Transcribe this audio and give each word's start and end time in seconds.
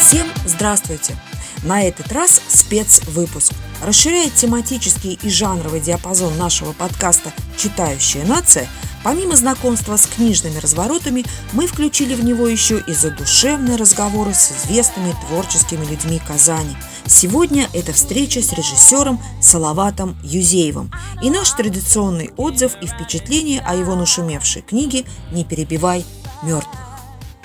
Всем 0.00 0.26
здравствуйте! 0.46 1.14
На 1.62 1.82
этот 1.82 2.10
раз 2.10 2.40
спецвыпуск. 2.48 3.52
Расширяет 3.82 4.34
тематический 4.34 5.18
и 5.22 5.28
жанровый 5.28 5.80
диапазон 5.80 6.38
нашего 6.38 6.72
подкаста 6.72 7.34
«Читающая 7.58 8.24
нация», 8.24 8.66
помимо 9.04 9.36
знакомства 9.36 9.98
с 9.98 10.06
книжными 10.06 10.56
разворотами, 10.56 11.26
мы 11.52 11.66
включили 11.66 12.14
в 12.14 12.24
него 12.24 12.48
еще 12.48 12.82
и 12.86 12.94
задушевные 12.94 13.76
разговоры 13.76 14.32
с 14.32 14.50
известными 14.52 15.14
творческими 15.28 15.84
людьми 15.84 16.18
Казани. 16.26 16.74
Сегодня 17.06 17.68
это 17.74 17.92
встреча 17.92 18.40
с 18.40 18.54
режиссером 18.54 19.20
Салаватом 19.42 20.16
Юзеевым 20.22 20.90
и 21.22 21.28
наш 21.28 21.50
традиционный 21.50 22.30
отзыв 22.38 22.72
и 22.80 22.86
впечатление 22.86 23.60
о 23.60 23.74
его 23.74 23.96
нашумевшей 23.96 24.62
книге 24.62 25.04
«Не 25.30 25.44
перебивай 25.44 26.06
мертвых». 26.42 26.80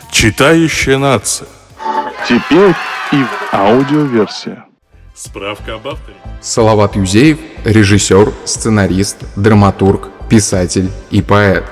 Читающая 0.09 0.97
нация. 0.97 1.49
Теперь 2.27 2.73
и 3.11 3.17
в 3.17 3.53
аудиоверсии. 3.53 4.57
Справка 5.13 5.75
об 5.75 5.88
авторе. 5.88 6.17
Салават 6.41 6.95
Юзеев– 6.95 7.38
режиссер, 7.65 8.34
сценарист, 8.45 9.17
драматург, 9.35 10.09
писатель 10.27 10.89
и 11.11 11.21
поэт. 11.21 11.65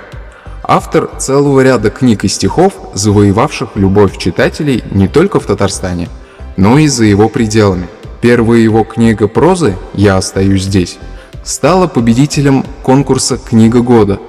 Автор 0.64 1.10
целого 1.18 1.62
ряда 1.62 1.90
книг 1.90 2.24
и 2.24 2.28
стихов, 2.28 2.74
завоевавших 2.94 3.70
любовь 3.76 4.18
читателей 4.20 4.84
не 4.92 5.08
только 5.08 5.40
в 5.40 5.46
Татарстане, 5.46 6.08
но 6.56 6.78
и 6.78 6.88
за 6.88 7.06
его 7.06 7.30
пределами. 7.30 7.88
Первая 8.22 8.60
его 8.60 8.84
книга 8.84 9.28
прозы 9.28 9.76
«Я 9.96 10.18
остаюсь 10.18 10.64
здесь» 10.64 11.00
стала 11.44 11.88
победителем 11.88 12.64
конкурса 12.84 13.38
«Книга 13.38 13.82
года», 13.82 14.20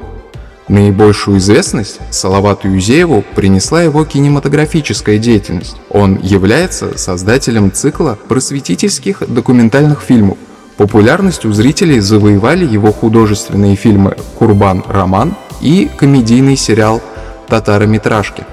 Наибольшую 0.68 1.38
известность 1.38 2.00
Салавату 2.10 2.68
Юзееву 2.68 3.22
принесла 3.34 3.82
его 3.82 4.05
кинематографическая 4.05 5.18
деятельность. 5.18 5.77
Он 5.91 6.19
является 6.22 6.97
создателем 6.97 7.70
цикла 7.70 8.19
просветительских 8.28 9.22
документальных 9.28 10.00
фильмов. 10.00 10.39
Популярность 10.78 11.44
у 11.44 11.52
зрителей 11.52 12.00
завоевали 12.00 12.66
его 12.66 12.92
художественные 12.92 13.77
фильмы 13.77 14.16
«Курбан 14.39 14.83
Роман» 14.89 15.36
и 15.61 15.91
комедийный 15.97 16.56
сериал 16.56 17.02
«Татарометражки». 17.46 18.44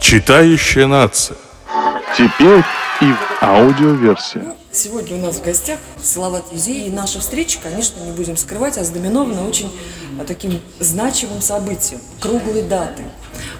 Читающая 0.00 0.86
нация. 0.86 1.36
Теперь 2.16 2.64
и 3.00 3.12
в 3.12 3.42
аудиоверсии. 3.42 4.59
Сегодня 4.72 5.16
у 5.16 5.20
нас 5.20 5.38
в 5.38 5.42
гостях 5.42 5.80
Салават 6.00 6.44
Юзей, 6.52 6.86
и 6.86 6.90
наша 6.92 7.18
встреча, 7.18 7.58
конечно, 7.60 7.98
не 8.04 8.12
будем 8.12 8.36
скрывать, 8.36 8.78
ознаменована 8.78 9.48
очень 9.48 9.68
а, 10.20 10.24
таким 10.24 10.60
значимым 10.78 11.42
событием, 11.42 12.00
круглой 12.20 12.62
датой. 12.62 13.06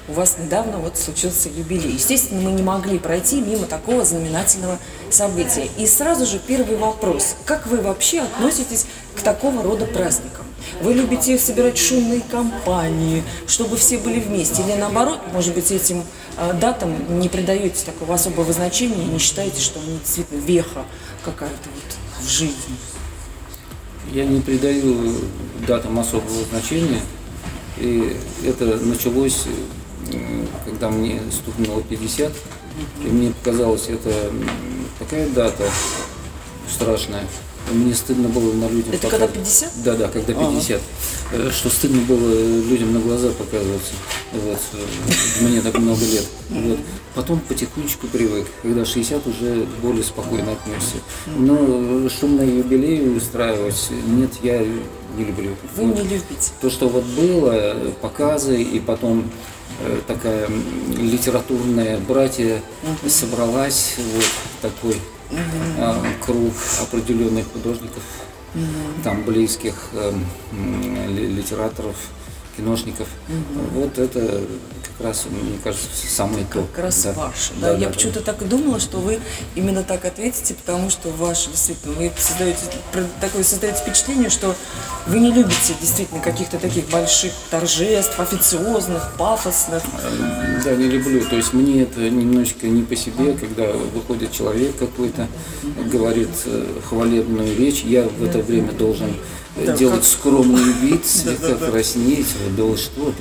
У 0.07 0.13
вас 0.13 0.37
недавно 0.39 0.79
вот 0.79 0.97
случился 0.97 1.49
юбилей. 1.49 1.95
Естественно, 1.95 2.41
мы 2.43 2.53
не 2.53 2.63
могли 2.63 3.01
пройти 3.01 3.41
мимо 3.41 3.67
такого 3.67 4.05
знаменательного 4.05 4.79
события. 5.11 5.69
И 5.79 5.87
сразу 5.89 6.27
же 6.27 6.39
первый 6.39 6.77
вопрос. 6.77 7.35
Как 7.45 7.67
вы 7.67 7.79
вообще 7.81 8.21
относитесь 8.21 8.87
к 9.17 9.23
такого 9.23 9.65
рода 9.65 9.87
праздникам? 9.87 10.47
Вы 10.81 10.95
любите 10.95 11.37
собирать 11.39 11.77
шумные 11.77 12.21
компании, 12.21 13.25
чтобы 13.49 13.77
все 13.77 13.99
были 13.99 14.21
вместе? 14.21 14.63
Или 14.63 14.75
наоборот, 14.75 15.19
может 15.33 15.55
быть, 15.55 15.73
этим 15.73 16.05
датам 16.55 17.21
не 17.21 17.29
придаете 17.29 17.85
такого 17.85 18.15
особого 18.15 18.53
значения 18.53 19.05
не 19.05 19.19
считаете, 19.19 19.61
что 19.61 19.81
они 19.81 19.99
действительно 19.99 20.41
веха 20.41 20.85
какая-то 21.25 21.69
вот 21.75 22.25
в 22.25 22.29
жизни? 22.29 22.77
Я 24.13 24.25
не 24.25 24.41
придаю 24.41 25.15
датам 25.67 25.99
особого 25.99 26.45
значения. 26.51 27.03
И 27.79 28.17
это 28.45 28.65
началось, 28.85 29.45
э, 30.13 30.45
когда 30.65 30.91
мне 30.91 31.21
стукнуло 31.31 31.83
50. 31.83 32.33
И 33.05 33.07
мне 33.07 33.33
показалось, 33.33 33.89
это 33.89 34.33
такая 34.99 35.29
дата 35.29 35.65
страшная. 36.73 37.25
Мне 37.73 37.95
стыдно 37.95 38.29
было 38.29 38.53
на 38.55 38.69
людям 38.69 38.95
Это 38.95 39.09
когда 39.09 39.29
50? 39.29 39.71
Да, 39.85 39.95
да, 39.95 40.09
когда 40.09 40.33
50. 40.33 40.81
Э, 41.33 41.51
Что 41.53 41.69
стыдно 41.69 42.01
было 42.03 42.29
людям 42.69 42.93
на 42.95 43.01
глаза 43.01 43.31
показываться. 43.31 43.93
Вот. 44.33 44.59
э, 44.73 45.45
Мне 45.45 45.61
так 45.61 45.79
много 45.79 46.01
лет. 46.05 46.27
Вот. 46.49 46.79
Потом 47.15 47.39
потихонечку 47.41 48.07
привык. 48.09 48.47
Когда 48.63 48.85
60 48.85 49.27
уже 49.27 49.67
более 49.83 50.03
спокойно 50.03 50.53
отнесся. 50.53 50.97
Но 51.27 51.57
э, 51.61 52.09
шумные 52.19 52.59
юбилеи 52.59 53.09
устраивать, 53.17 53.89
нет, 54.07 54.31
я 54.43 54.59
не 55.17 55.25
люблю. 55.25 55.55
Вы 55.77 55.85
Вот. 55.87 55.97
не 55.97 56.03
любите. 56.03 56.51
То, 56.61 56.71
что 56.71 56.89
вот 56.89 57.05
было, 57.05 57.53
э, 57.53 57.93
показы, 58.01 58.61
и 58.61 58.81
потом 58.81 59.31
э, 59.81 60.01
такая 60.09 60.49
литературная 60.97 61.99
братья 61.99 62.63
собралась, 63.07 63.95
вот 64.15 64.25
такой 64.73 64.97
круг 66.21 66.53
определенных 66.83 67.53
художников, 67.53 68.03
там 69.05 69.23
близких 69.23 69.91
эм, 69.93 70.25
литераторов, 71.17 71.97
киношников. 72.57 73.09
Вот 73.75 73.99
это 73.99 74.43
как 74.99 75.07
раз, 75.07 75.27
мне 75.31 75.59
кажется, 75.63 75.89
самое 76.09 76.45
то. 76.53 76.63
Как 76.75 76.85
раз 76.85 77.03
Да. 77.05 77.13
ваше. 77.13 77.53
Да, 77.61 77.73
я 77.77 77.89
почему-то 77.89 78.21
так 78.21 78.43
и 78.43 78.45
думала, 78.45 78.79
что 78.81 78.99
вы 78.99 79.19
именно 79.55 79.83
так 79.83 80.05
ответите, 80.05 80.55
потому 80.55 80.91
что 80.91 81.09
ваше, 81.11 81.51
действительно, 81.51 81.95
вы 81.95 82.13
создаете 82.19 82.61
такое 83.21 83.43
создаете 83.45 83.79
впечатление, 83.81 84.29
что 84.31 84.55
вы 85.07 85.19
не 85.21 85.33
любите 85.33 85.75
действительно 85.81 86.21
каких-то 86.21 86.59
таких 86.59 86.89
больших 86.91 87.33
торжеств, 87.51 88.19
официозных, 88.21 89.13
пафосных. 89.17 89.83
Да, 90.65 90.75
не 90.75 90.89
люблю. 90.89 91.25
То 91.25 91.37
есть 91.37 91.53
мне 91.55 91.83
это 91.83 92.01
немножечко 92.01 92.67
не 92.69 92.83
по 92.83 92.95
себе, 92.97 93.33
когда 93.35 93.69
выходит 93.73 94.33
человек 94.33 94.77
какой-то, 94.79 95.29
говорит 95.91 96.29
э, 96.45 96.67
хвалебную 96.89 97.57
речь, 97.57 97.83
я 97.83 98.03
в 98.03 98.23
это 98.23 98.39
время 98.39 98.73
должен 98.73 99.15
Да, 99.57 99.77
делать 99.77 99.97
как- 100.01 100.05
скромный 100.05 100.73
вид, 100.81 101.05
слегка 101.07 101.55
краснеть, 101.55 102.27
вот, 102.45 102.57
да 102.57 102.77
что. 102.77 103.13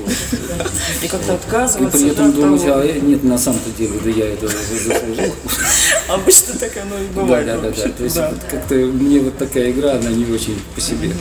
И 1.02 1.08
как-то 1.08 1.34
И 1.34 1.36
отказываться 1.36 1.98
при 1.98 2.10
этом 2.12 2.32
думать, 2.32 2.62
а 2.66 2.84
э, 2.86 3.00
нет, 3.00 3.24
на 3.24 3.38
самом-то 3.38 3.72
деле, 3.72 4.00
да 4.04 4.10
я 4.10 4.34
это 4.34 4.48
заслужил. 4.48 5.34
Обычно 6.08 6.54
так 6.60 6.78
оно 6.78 6.98
и 6.98 7.08
бывает. 7.08 7.46
да, 7.48 7.58
да, 7.58 7.72
да. 7.72 7.90
То 7.90 8.04
есть 8.04 8.16
как-то 8.50 8.76
мне 8.76 9.20
вот 9.22 9.38
такая 9.38 9.72
игра, 9.72 9.94
она 9.94 10.10
не 10.12 10.26
очень 10.32 10.62
по 10.76 10.82
себе. 10.82 11.12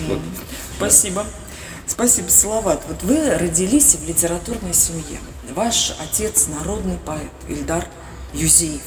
Спасибо. 0.77 1.25
Спасибо, 1.87 2.29
Салават. 2.29 2.83
Вот 2.87 3.03
вы 3.03 3.35
родились 3.39 3.95
в 3.97 4.07
литературной 4.07 4.75
семье. 4.75 5.19
Ваш 5.55 5.95
отец 6.01 6.47
народный 6.49 6.99
поэт 7.05 7.23
Ильдар 7.49 7.87
Юзеев. 8.35 8.83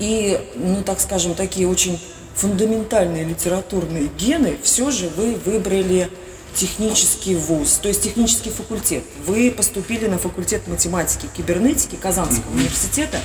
И, 0.00 0.40
ну, 0.56 0.82
так 0.82 1.00
скажем, 1.00 1.34
такие 1.34 1.68
очень 1.68 2.00
фундаментальные 2.34 3.24
литературные 3.24 4.08
гены 4.18 4.56
все 4.62 4.90
же 4.90 5.08
вы 5.08 5.34
выбрали 5.44 6.10
технический 6.54 7.34
вуз, 7.34 7.78
то 7.82 7.88
есть 7.88 8.02
технический 8.02 8.50
факультет. 8.50 9.02
Вы 9.26 9.50
поступили 9.50 10.06
на 10.06 10.18
факультет 10.18 10.66
математики 10.68 11.26
и 11.26 11.36
кибернетики 11.36 11.96
Казанского 11.96 12.52
университета 12.52 13.18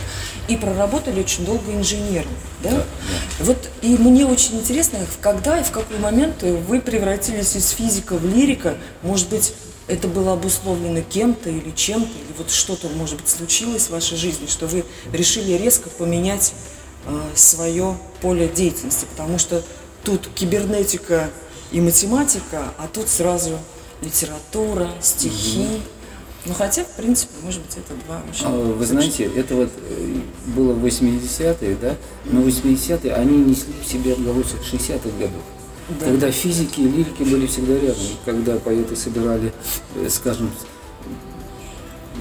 и 0.48 0.58
проработали 0.58 1.20
очень 1.20 1.46
долго 1.46 1.72
инженером. 1.72 2.32
Да? 2.64 2.84
Вот 3.40 3.70
и 3.82 3.90
мне 3.98 4.26
очень 4.26 4.56
интересно, 4.56 5.00
когда 5.22 5.60
и 5.60 5.64
в 5.64 5.72
какой 5.72 6.00
момент 6.00 6.42
вы 6.42 6.82
превратились 6.82 7.56
из 7.56 7.70
физика 7.70 8.18
в 8.18 8.26
лирика, 8.26 8.76
может 9.04 9.30
быть, 9.30 9.54
это 9.88 10.08
было 10.08 10.34
обусловлено 10.34 11.02
кем-то 11.02 11.50
или 11.50 11.72
чем-то, 11.72 12.10
или 12.10 12.38
вот 12.38 12.52
что-то, 12.52 12.90
может 12.90 13.18
быть, 13.18 13.30
случилось 13.30 13.88
в 13.88 13.90
вашей 13.90 14.18
жизни, 14.18 14.46
что 14.48 14.68
вы 14.68 14.86
решили 15.12 15.54
резко 15.54 15.90
поменять 15.90 16.54
свое 17.36 17.98
поле 18.22 18.48
деятельности, 18.48 19.06
потому 19.10 19.40
что 19.40 19.64
тут 20.04 20.28
кибернетика 20.36 21.30
и 21.72 21.82
математика, 21.82 22.74
а 22.78 22.88
тут 22.88 23.08
сразу 23.08 23.58
литература, 24.02 24.90
стихи. 25.02 25.82
Ну, 26.46 26.54
хотя, 26.54 26.84
в 26.84 26.92
принципе, 26.92 27.34
может 27.44 27.62
быть, 27.62 27.76
это 27.78 27.94
два 28.06 28.22
очень... 28.30 28.46
А, 28.46 28.74
Вы 28.74 28.86
знаете, 28.86 29.26
это 29.26 29.56
вот 29.56 29.70
э, 29.90 30.20
было 30.56 30.74
в 30.74 30.86
80-е, 30.86 31.78
да? 31.82 31.96
Но 32.26 32.42
80-е, 32.42 33.14
они 33.14 33.38
несли 33.38 33.74
в 33.84 33.86
себе 33.86 34.14
отголосок 34.14 34.62
60-х 34.62 35.10
годов. 35.20 35.42
Да. 36.00 36.06
Когда 36.06 36.32
физики 36.32 36.80
и 36.80 36.88
лирики 36.88 37.24
были 37.24 37.46
всегда 37.46 37.74
рядом, 37.74 38.04
когда 38.24 38.56
поэты 38.56 38.96
собирали, 38.96 39.52
э, 39.96 40.08
скажем, 40.10 40.50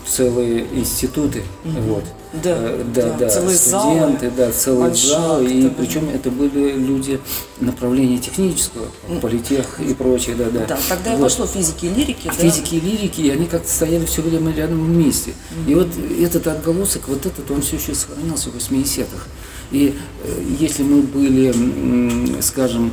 целые 0.06 0.66
институты, 0.74 1.42
вот. 1.64 2.04
Да, 2.32 2.56
Э, 2.58 2.84
да, 2.94 3.02
да, 3.02 3.16
да, 3.20 3.28
целые 3.30 3.56
студенты, 3.56 4.26
залы, 4.28 4.32
да, 4.36 4.52
целый 4.52 4.94
зал, 4.94 5.42
и 5.42 5.62
да. 5.62 5.70
причем 5.70 6.10
это 6.10 6.30
были 6.30 6.72
люди 6.72 7.18
направления 7.58 8.18
технического, 8.18 8.86
политех 9.22 9.80
и 9.80 9.94
прочее, 9.94 10.36
да, 10.36 10.50
да. 10.50 10.66
Да, 10.66 10.78
тогда 10.88 11.14
и 11.14 11.16
Вот. 11.16 11.24
пошло 11.24 11.46
физики 11.46 11.86
и 11.86 11.88
лирики, 11.88 12.26
да? 12.26 12.32
Физики 12.32 12.74
и 12.74 12.80
лирики, 12.80 13.22
и 13.22 13.30
они 13.30 13.46
как-то 13.46 13.68
стояли 13.70 14.04
все 14.04 14.20
время 14.20 14.52
рядом 14.54 14.84
вместе. 14.84 15.32
И 15.66 15.74
вот 15.74 15.88
этот 16.20 16.46
отголосок, 16.46 17.08
вот 17.08 17.24
этот, 17.24 17.50
он 17.50 17.62
все 17.62 17.76
еще 17.76 17.94
сохранялся 17.94 18.50
в 18.50 18.56
80-х. 18.56 19.26
И 19.70 19.94
э, 20.22 20.42
если 20.60 20.82
мы 20.82 21.00
были, 21.02 22.42
скажем, 22.42 22.92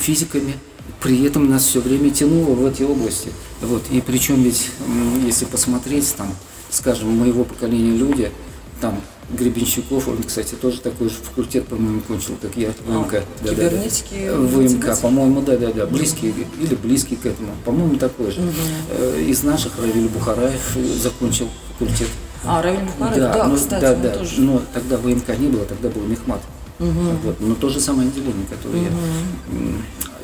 физиками, 0.00 0.54
при 1.00 1.24
этом 1.24 1.48
нас 1.48 1.64
все 1.64 1.80
время 1.80 2.10
тянуло 2.10 2.54
в 2.54 2.66
эти 2.66 2.82
области. 2.82 3.30
Вот. 3.60 3.82
И 3.90 4.00
причем 4.00 4.42
ведь, 4.42 4.70
если 5.24 5.44
посмотреть, 5.44 6.14
там, 6.16 6.34
скажем, 6.70 7.16
моего 7.16 7.44
поколения 7.44 7.96
люди, 7.96 8.30
там 8.80 9.00
Гребенщиков, 9.30 10.08
он, 10.08 10.22
кстати, 10.22 10.54
тоже 10.54 10.80
такой 10.80 11.10
же 11.10 11.16
факультет, 11.16 11.66
по-моему, 11.66 12.00
кончил, 12.00 12.36
как 12.40 12.56
я, 12.56 12.72
ВМК. 12.86 13.12
Да, 13.12 13.20
да, 13.42 13.50
да. 13.50 13.50
кибернетики 13.50 14.30
ВМК, 14.34 14.98
по-моему, 15.00 15.42
да, 15.42 15.58
да, 15.58 15.70
да, 15.70 15.86
близкий 15.86 16.34
или 16.58 16.74
близкий 16.74 17.16
к 17.16 17.26
этому, 17.26 17.50
по-моему, 17.64 17.96
такой 17.96 18.30
же. 18.30 18.40
Э, 18.90 19.20
Из 19.20 19.42
наших 19.42 19.78
Равиль 19.78 20.08
Бухараев 20.08 20.76
э, 20.76 20.82
закончил 21.02 21.48
факультет. 21.72 22.08
А, 22.42 22.62
Равиль 22.62 22.86
Бухарев, 22.98 23.18
да, 23.18 23.48
ну, 23.48 23.56
кстати, 23.56 23.82
да, 23.82 23.94
да. 23.96 24.10
тоже. 24.10 24.40
Но 24.40 24.62
тогда 24.72 24.96
ВМК 24.96 25.38
не 25.38 25.48
было, 25.48 25.66
тогда 25.66 25.90
был 25.90 26.02
Мехмат. 26.02 26.40
Вот. 26.78 27.40
Но 27.40 27.54
то 27.54 27.68
же 27.68 27.80
самое 27.80 28.08
отделение, 28.08 28.46
которое 28.48 28.84
я. 28.84 28.90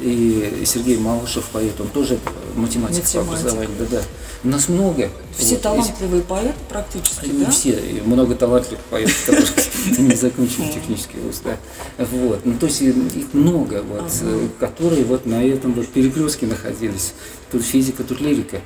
И 0.00 0.62
Сергей 0.66 0.96
Малышев, 0.98 1.44
поэт, 1.52 1.80
он 1.80 1.88
тоже 1.88 2.18
математик, 2.56 3.02
по 3.04 3.18
Математик. 3.20 3.28
образованию. 3.40 3.70
Да, 3.78 3.86
да. 3.98 4.02
У 4.42 4.48
нас 4.48 4.68
много. 4.68 5.08
Все 5.36 5.54
Вот. 5.54 5.62
талантливые 5.62 6.22
поэты 6.22 6.54
практически, 6.68 7.26
Не 7.26 7.44
да? 7.46 7.50
все, 7.50 7.70
и 7.70 8.00
много 8.02 8.34
талантливых 8.34 8.80
поэтов, 8.90 9.16
которые 9.26 9.48
не 9.98 10.14
закончили 10.14 10.70
технический 10.72 11.18
вуз, 11.18 11.40
да. 11.44 11.56
Вот. 11.98 12.44
Ну, 12.44 12.58
то 12.58 12.66
есть 12.66 12.82
их 12.82 13.32
много, 13.32 13.82
вот, 13.82 14.04
которые 14.60 15.04
вот 15.04 15.24
на 15.26 15.42
этом 15.42 15.72
вот 15.72 15.88
перекрестке 15.88 16.46
находились. 16.46 17.14
Тут 17.50 17.62
физика, 17.62 18.04
тут 18.04 18.20
лирика. 18.20 18.60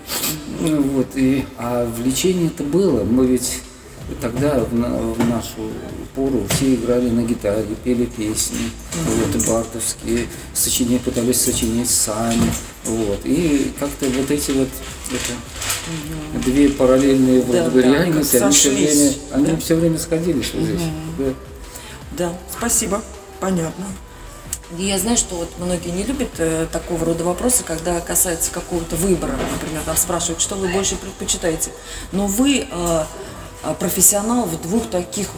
Ну, 0.61 0.83
Вот. 0.83 1.09
И, 1.15 1.45
а 1.59 1.87
влечение 1.97 2.49
это 2.49 2.65
было. 2.65 3.05
Мы 3.05 3.27
ведь 3.27 3.61
тогда 4.21 4.59
в, 4.65 4.75
на- 4.75 4.97
в 4.97 5.29
нашу 5.29 5.71
пору 6.15 6.45
все 6.51 6.75
играли 6.75 7.09
на 7.11 7.23
гитаре, 7.23 7.65
пели 7.85 8.07
песни, 8.07 8.71
вот, 9.05 9.35
и 9.35 9.47
бартовские, 9.47 10.27
сочинять, 10.55 11.03
пытались 11.03 11.41
сочинять 11.41 11.91
сами. 11.91 12.51
Вот. 12.85 13.21
И 13.25 13.73
как-то 13.79 14.07
вот 14.07 14.31
эти 14.31 14.51
вот 14.53 14.69
это, 15.11 16.41
две 16.45 16.69
параллельные 16.71 17.43
вроде 17.43 17.63
Да, 17.65 17.71
бы 17.71 17.83
да, 17.83 17.89
реальности, 17.89 18.37
они 18.37 18.53
все 18.55 18.71
время, 18.71 19.13
они 19.33 19.47
да. 19.47 19.57
все 19.59 19.75
время 19.75 19.99
сходились 19.99 20.51
вот 20.55 20.63
здесь. 20.65 20.81
Да. 21.19 21.25
Да, 22.13 22.39
спасибо, 22.57 23.03
понятно. 23.41 23.85
И 24.79 24.83
Я 24.85 24.99
знаю, 24.99 25.17
что 25.17 25.37
вот 25.37 25.49
многие 25.59 25.89
не 25.91 26.03
любят 26.03 26.29
э, 26.39 26.67
такого 26.71 27.05
рода 27.07 27.25
вопросы, 27.25 27.65
когда 27.65 28.01
касается 28.01 28.51
какого-то 28.51 28.97
выбора. 28.97 29.33
Например, 29.53 29.81
там 29.87 29.97
спрашивают, 29.97 30.43
что 30.43 30.57
вы 30.57 30.69
больше 30.69 30.97
предпочитаете. 30.97 31.71
Но 32.13 32.27
вы 32.27 32.67
э, 32.71 33.05
профессионал 33.79 34.45
в 34.45 34.61
двух 34.63 34.89
таких 34.89 35.29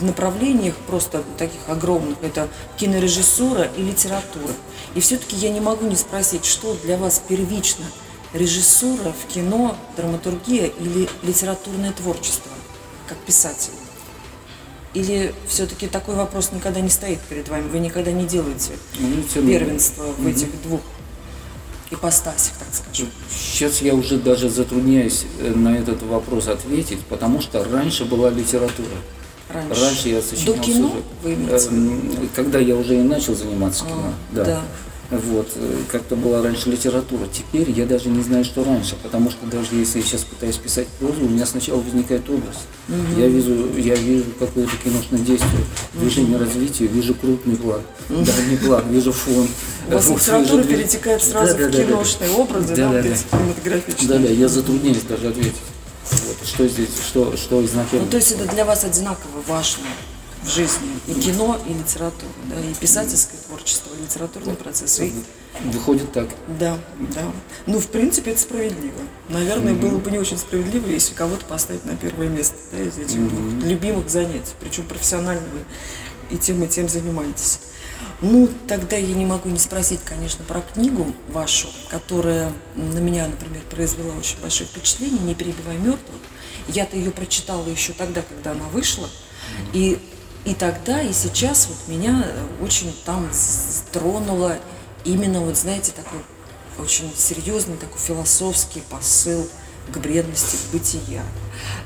направлениях, 0.00 0.74
просто 0.86 1.22
таких 1.36 1.60
огромных. 1.68 2.18
Это 2.22 2.48
кинорежиссура 2.76 3.64
и 3.76 3.82
литература. 3.82 4.52
И 4.94 5.00
все-таки 5.00 5.36
я 5.36 5.50
не 5.50 5.60
могу 5.60 5.86
не 5.86 5.96
спросить, 5.96 6.44
что 6.44 6.74
для 6.82 6.96
вас 6.96 7.22
первично? 7.28 7.84
Режиссура 8.32 9.12
в 9.12 9.32
кино, 9.32 9.76
драматургия 9.96 10.66
или 10.66 11.08
литературное 11.22 11.92
творчество, 11.92 12.52
как 13.06 13.16
писатель? 13.18 13.72
Или 14.94 15.34
все-таки 15.46 15.86
такой 15.86 16.14
вопрос 16.14 16.52
никогда 16.52 16.80
не 16.80 16.90
стоит 16.90 17.20
перед 17.20 17.48
вами? 17.48 17.68
Вы 17.68 17.78
никогда 17.78 18.10
не 18.10 18.26
делаете 18.26 18.72
Ну, 18.98 19.22
первенство 19.46 20.04
в 20.04 20.26
этих 20.26 20.62
двух 20.62 20.80
ипостасях, 21.90 22.54
так 22.58 22.68
скажем? 22.72 23.08
Сейчас 23.30 23.82
я 23.82 23.94
уже 23.94 24.18
даже 24.18 24.48
затрудняюсь 24.50 25.24
э, 25.40 25.52
на 25.54 25.76
этот 25.76 26.02
вопрос 26.02 26.48
ответить, 26.48 27.00
потому 27.06 27.40
что 27.40 27.64
раньше 27.64 28.04
была 28.04 28.30
литература. 28.30 28.88
Раньше. 29.48 30.10
я 30.10 30.20
сочинял 30.20 30.54
До 30.56 30.60
кино 30.62 30.88
сюжет. 30.88 31.04
вы 31.22 31.34
имеете? 31.34 31.68
Эм, 31.68 32.28
Когда 32.34 32.58
я 32.58 32.76
уже 32.76 32.96
и 32.96 33.02
начал 33.02 33.34
заниматься 33.34 33.84
кино, 33.84 34.12
да. 34.32 34.44
да. 34.44 34.62
Вот, 35.10 35.48
э, 35.54 35.76
как-то 35.90 36.16
была 36.16 36.42
раньше 36.42 36.68
литература. 36.68 37.26
Теперь 37.32 37.70
я 37.70 37.86
даже 37.86 38.10
не 38.10 38.22
знаю, 38.22 38.44
что 38.44 38.62
раньше, 38.62 38.94
потому 39.02 39.30
что 39.30 39.46
даже 39.46 39.74
если 39.74 40.00
я 40.00 40.04
сейчас 40.04 40.22
пытаюсь 40.24 40.56
писать 40.58 40.86
прозу, 41.00 41.24
у 41.24 41.28
меня 41.30 41.46
сначала 41.46 41.80
возникает 41.80 42.28
образ. 42.28 42.56
Я 43.16 43.26
вижу, 43.26 43.74
я 43.78 43.94
вижу 43.94 44.24
какое-то 44.38 44.72
киношное 44.84 45.20
действие, 45.20 45.62
движение 45.94 46.36
развития, 46.36 46.86
вижу 46.88 47.14
крупный 47.14 47.56
план, 47.56 47.80
дальний 48.10 48.58
план, 48.58 48.84
вижу 48.90 49.12
фон. 49.12 49.48
У 49.88 49.92
вас 49.94 50.06
Вот, 50.08 50.20
литература 50.20 50.62
вижу- 50.62 50.68
перетекает 50.68 51.22
сразу 51.22 51.52
Да, 51.54 51.58
да, 51.58 51.68
в 51.68 51.70
да, 51.70 51.78
да. 51.78 51.84
киношные 51.84 52.30
образы, 52.30 52.68
да, 52.68 52.76
Да, 52.76 52.88
вот 52.88 53.02
да, 53.02 53.08
да. 53.08 53.38
кинематографичные. 53.38 54.08
Да, 54.08 54.18
да, 54.18 54.28
я 54.28 54.48
затрудняюсь 54.48 55.02
даже 55.08 55.28
ответить. 55.28 55.54
Вот, 56.10 56.36
что 56.46 56.68
здесь, 56.68 56.88
что, 57.06 57.34
что 57.36 57.64
изначально. 57.64 58.04
Ну, 58.04 58.10
то 58.10 58.16
есть 58.18 58.32
это 58.32 58.46
для 58.54 58.64
вас 58.66 58.84
одинаково 58.84 59.42
важно 59.46 59.84
в 60.42 60.48
жизни. 60.48 60.88
И 61.06 61.14
кино, 61.14 61.58
и 61.66 61.72
литература, 61.72 62.30
да, 62.46 62.60
и 62.60 62.74
писательское 62.74 63.40
творчество, 63.46 63.90
и 63.98 64.02
литературный 64.02 64.54
процесс. 64.54 65.00
И, 65.00 65.12
Выходит 65.64 66.12
так. 66.12 66.28
да, 66.58 66.78
да. 67.14 67.32
Ну, 67.66 67.80
в 67.80 67.88
принципе, 67.88 68.30
это 68.32 68.40
справедливо. 68.40 69.00
Наверное, 69.28 69.74
было 69.74 69.98
бы 69.98 70.10
не 70.10 70.18
очень 70.18 70.38
справедливо, 70.38 70.86
если 70.88 71.14
кого-то 71.14 71.44
поставить 71.46 71.84
на 71.84 71.96
первое 71.96 72.28
место 72.28 72.56
да, 72.72 72.78
из 72.82 72.98
этих 72.98 73.28
двух 73.28 73.64
любимых 73.64 74.08
занятий. 74.08 74.52
Причем 74.60 74.84
профессионально 74.84 75.42
вы 75.52 76.34
и 76.34 76.38
тем, 76.38 76.62
и 76.62 76.68
тем 76.68 76.88
занимаетесь. 76.88 77.60
Ну, 78.20 78.48
тогда 78.66 78.96
я 78.96 79.14
не 79.14 79.26
могу 79.26 79.48
не 79.48 79.58
спросить, 79.58 80.00
конечно, 80.04 80.44
про 80.44 80.60
книгу 80.60 81.14
вашу, 81.28 81.68
которая 81.88 82.52
на 82.74 82.98
меня, 82.98 83.28
например, 83.28 83.62
произвела 83.70 84.14
очень 84.14 84.40
большое 84.40 84.68
впечатление 84.68 85.20
«Не 85.20 85.34
перебивай 85.34 85.76
мертвых». 85.76 86.20
Я-то 86.66 86.96
ее 86.96 87.10
прочитала 87.10 87.66
еще 87.68 87.92
тогда, 87.92 88.22
когда 88.22 88.52
она 88.52 88.64
вышла. 88.72 89.08
И, 89.72 89.98
и 90.48 90.54
тогда, 90.54 91.02
и 91.02 91.12
сейчас 91.12 91.68
вот 91.68 91.76
меня 91.94 92.24
очень 92.62 92.96
там 93.04 93.28
тронуло 93.92 94.56
именно, 95.04 95.40
вот 95.40 95.58
знаете, 95.58 95.92
такой 95.92 96.20
очень 96.78 97.12
серьезный 97.14 97.76
такой 97.76 97.98
философский 97.98 98.80
посыл 98.88 99.46
к 99.92 99.98
бредности 99.98 100.56
бытия. 100.72 101.22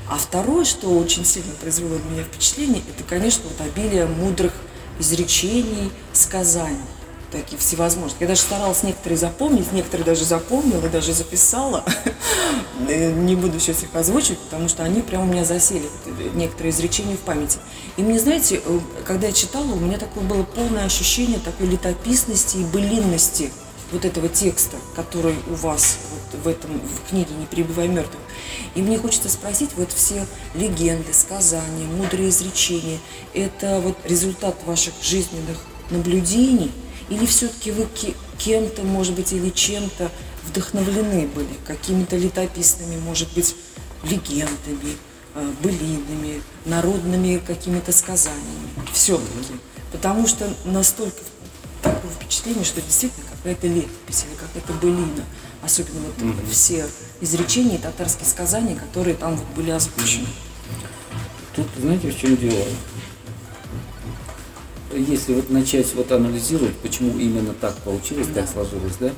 А 0.09 0.17
второе, 0.17 0.63
что 0.63 0.87
очень 0.97 1.25
сильно 1.25 1.53
произвело 1.55 1.97
на 1.97 2.13
меня 2.13 2.23
впечатление, 2.23 2.81
это, 2.87 3.03
конечно, 3.03 3.43
вот 3.49 3.59
обилие 3.59 4.05
мудрых 4.05 4.53
изречений, 4.97 5.91
сказаний, 6.13 6.77
таких 7.33 7.59
всевозможных. 7.59 8.21
Я 8.21 8.27
даже 8.27 8.41
старалась 8.41 8.83
некоторые 8.83 9.17
запомнить, 9.17 9.71
некоторые 9.71 10.05
даже 10.05 10.23
запомнила, 10.23 10.87
даже 10.89 11.13
записала. 11.13 11.83
Э, 12.89 13.13
Не 13.13 13.35
буду 13.35 13.59
сейчас 13.59 13.83
их 13.83 13.95
озвучивать, 13.95 14.39
потому 14.39 14.67
что 14.67 14.83
они 14.83 15.01
прямо 15.01 15.23
у 15.23 15.27
меня 15.27 15.45
засели, 15.45 15.87
э, 16.05 16.29
некоторые 16.33 16.71
изречения 16.71 17.15
в 17.15 17.19
памяти. 17.19 17.59
И 17.97 18.01
мне, 18.01 18.19
знаете, 18.19 18.61
э, 18.63 18.79
когда 19.05 19.27
я 19.27 19.33
читала, 19.33 19.71
у 19.71 19.79
меня 19.79 19.97
такое 19.97 20.23
было 20.23 20.43
полное 20.43 20.85
ощущение 20.85 21.39
такой 21.39 21.67
летописности 21.67 22.57
и 22.57 22.65
былинности 22.65 23.51
вот 23.91 24.05
этого 24.05 24.27
текста, 24.27 24.77
который 24.95 25.35
у 25.49 25.53
вас 25.53 25.97
вот 26.11 26.41
в 26.43 26.47
этом 26.47 26.71
в 26.71 27.09
книге 27.09 27.33
«Не 27.39 27.45
перебивай 27.45 27.87
мертвых». 27.87 28.21
И 28.75 28.81
мне 28.81 28.97
хочется 28.97 29.29
спросить, 29.29 29.69
вот 29.77 29.91
все 29.91 30.25
легенды, 30.55 31.13
сказания, 31.13 31.85
мудрые 31.85 32.29
изречения, 32.29 32.99
это 33.33 33.79
вот 33.79 33.97
результат 34.05 34.55
ваших 34.65 34.93
жизненных 35.01 35.57
наблюдений, 35.91 36.71
или 37.09 37.25
все-таки 37.25 37.71
вы 37.71 37.85
ке- 37.85 38.15
кем-то, 38.37 38.83
может 38.83 39.13
быть, 39.15 39.33
или 39.33 39.49
чем-то 39.49 40.11
вдохновлены 40.43 41.27
были, 41.27 41.49
какими-то 41.65 42.17
летописными, 42.17 42.99
может 42.99 43.31
быть, 43.33 43.55
легендами, 44.03 44.97
э, 45.35 45.51
былинами, 45.61 46.41
народными 46.65 47.41
какими-то 47.45 47.91
сказаниями, 47.91 48.69
все-таки. 48.93 49.53
Потому 49.91 50.27
что 50.27 50.51
настолько 50.65 51.17
такое 51.81 52.11
впечатление, 52.11 52.63
что 52.65 52.81
действительно 52.81 53.25
какая-то 53.31 53.67
летопись 53.67 54.25
или 54.29 54.35
какая-то 54.35 54.73
былина. 54.73 55.23
Особенно 55.63 55.99
вот 56.01 56.35
все 56.51 56.85
изречения 57.21 57.75
и 57.75 57.81
татарские 57.81 58.25
сказания, 58.27 58.75
которые 58.75 59.15
там 59.15 59.35
вот 59.37 59.47
были 59.55 59.71
озвучены. 59.71 60.27
Тут 61.55 61.67
знаете, 61.79 62.09
в 62.11 62.17
чем 62.19 62.35
дело? 62.35 62.65
Если 64.95 65.33
вот 65.33 65.49
начать 65.49 65.93
вот 65.95 66.11
анализировать, 66.11 66.75
почему 66.77 67.17
именно 67.17 67.53
так 67.53 67.75
получилось, 67.77 68.27
так 68.33 68.47
сложилось, 68.47 68.95
да? 68.99 69.11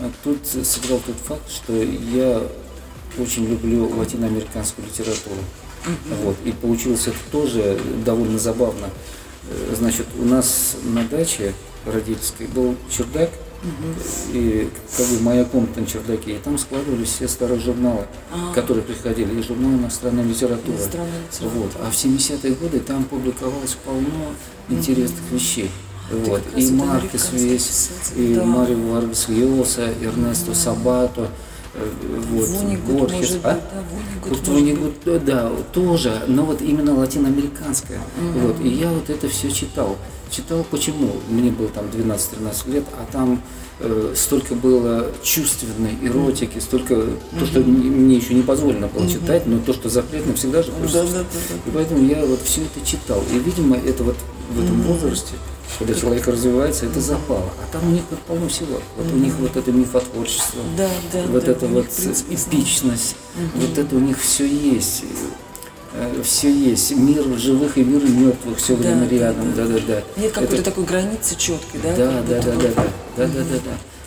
А 0.00 0.10
Тут 0.22 0.38
сыграл 0.46 1.00
тот 1.04 1.16
факт, 1.16 1.50
что 1.50 1.72
я 1.72 2.42
очень 3.18 3.46
люблю 3.48 3.88
латиноамериканскую 3.96 4.86
литературу. 4.86 5.40
Вот. 6.22 6.36
И 6.44 6.52
получилось 6.52 7.06
это 7.06 7.16
тоже 7.32 7.78
довольно 8.04 8.38
забавно. 8.38 8.90
Э, 9.50 9.74
Значит, 9.76 10.06
у 10.18 10.24
нас 10.24 10.76
на 10.84 11.02
даче 11.04 11.54
родительской 11.86 12.46
был 12.46 12.76
чердак, 12.90 13.30
и 14.32 14.70
как 14.96 15.06
бы 15.06 15.20
моя 15.20 15.44
комната 15.44 15.80
на 15.80 15.86
чердаке, 15.86 16.36
и 16.36 16.38
там 16.38 16.58
складывались 16.58 17.08
все 17.08 17.28
старые 17.28 17.58
журналы, 17.60 18.06
которые 18.54 18.84
приходили, 18.84 19.38
и 19.38 19.42
журналы 19.42 19.74
иностранной 19.74 20.24
литературы. 20.24 20.76
Иностранной 20.76 21.10
литературы. 21.30 21.62
Вот. 21.62 21.72
А 21.82 21.90
в 21.90 21.94
70-е 21.94 22.54
годы 22.54 22.80
там 22.80 23.04
публиковалось 23.04 23.76
полно 23.84 24.32
интересных 24.68 25.30
вещей. 25.32 25.70
Вот. 26.10 26.42
как 26.42 26.54
раз 26.54 26.64
И 26.64 26.70
вот 26.70 26.86
Маркес 26.86 27.28
весь, 27.32 27.66
писатели, 27.66 28.22
и 28.22 28.34
да. 28.34 28.44
Марио 28.44 28.92
Варгас 28.92 29.28
Льоса, 29.28 29.92
Эрнесто 30.00 30.54
Сабато, 30.54 31.22
э, 31.22 31.26
вот, 32.30 33.10
Борхес, 33.10 33.30
может 33.30 33.46
а? 33.46 33.54
быть, 33.54 33.62
да, 34.24 34.80
Вот 34.80 34.94
э, 35.06 35.20
да, 35.24 35.50
тоже, 35.72 36.22
но 36.26 36.44
вот 36.44 36.60
именно 36.62 36.94
латиноамериканская. 36.94 38.00
Вот, 38.34 38.60
и 38.60 38.68
я 38.68 38.90
вот 38.90 39.10
это 39.10 39.28
все 39.28 39.50
читал. 39.50 39.96
Читал 40.30 40.64
почему? 40.70 41.12
Мне 41.28 41.50
было 41.50 41.68
там 41.68 41.86
12-13 41.86 42.70
лет, 42.72 42.84
а 42.92 43.10
там 43.10 43.42
э, 43.80 44.12
столько 44.14 44.54
было 44.54 45.06
чувственной 45.22 45.96
эротики, 46.02 46.58
столько, 46.58 46.96
то, 47.38 47.46
что 47.46 47.60
мне 47.60 48.16
еще 48.16 48.34
не 48.34 48.42
позволено 48.42 48.88
было 48.88 49.08
читать, 49.08 49.46
но 49.46 49.58
то, 49.60 49.72
что 49.72 49.88
запретно, 49.88 50.34
всегда 50.34 50.62
же 50.62 50.72
присутствует. 50.72 51.12
да, 51.12 51.22
да, 51.22 51.70
И 51.70 51.74
поэтому 51.74 52.04
я 52.06 52.24
вот 52.24 52.40
все 52.42 52.62
это 52.62 52.86
читал. 52.86 53.22
И, 53.32 53.38
видимо, 53.38 53.76
это 53.76 54.04
вот 54.04 54.16
в 54.50 54.64
этом 54.64 54.82
возрасте, 54.82 55.34
когда 55.78 55.94
человек 55.94 56.26
развивается, 56.26 56.86
это 56.86 57.00
запало. 57.00 57.50
А 57.62 57.72
там 57.72 57.88
у 57.88 57.92
них 57.92 58.02
вот 58.10 58.20
полно 58.20 58.48
всего. 58.48 58.80
Вот 58.96 59.12
у 59.12 59.16
них 59.16 59.34
вот 59.38 59.56
это 59.56 59.70
мифотворчество, 59.72 60.60
Да, 60.76 60.88
да, 61.12 61.22
вот 61.28 61.44
да, 61.44 61.52
это 61.52 61.66
вот 61.66 61.86
эпичность, 62.30 63.16
вот 63.54 63.76
это 63.78 63.96
у 63.96 64.00
них 64.00 64.18
все 64.20 64.46
есть. 64.46 65.04
Все 66.22 66.52
есть. 66.52 66.94
Мир 66.94 67.24
живых 67.38 67.76
и 67.76 67.82
мир 67.82 68.02
мертвых 68.08 68.58
все 68.58 68.76
время 68.76 69.06
да, 69.08 69.16
рядом. 69.16 69.54
да. 69.54 69.66
Да, 69.66 69.78
да. 69.86 70.02
Нет 70.16 70.32
какой-то 70.32 70.54
Это- 70.56 70.64
такой 70.64 70.84
границы 70.84 71.34
четкой, 71.36 71.80
да? 71.82 71.96
да, 71.96 72.22
да, 72.22 72.42
да, 72.42 72.52
да, 72.52 72.52
да, 72.52 72.70
да, 73.16 73.26
да, 73.26 73.26
да, 73.26 73.58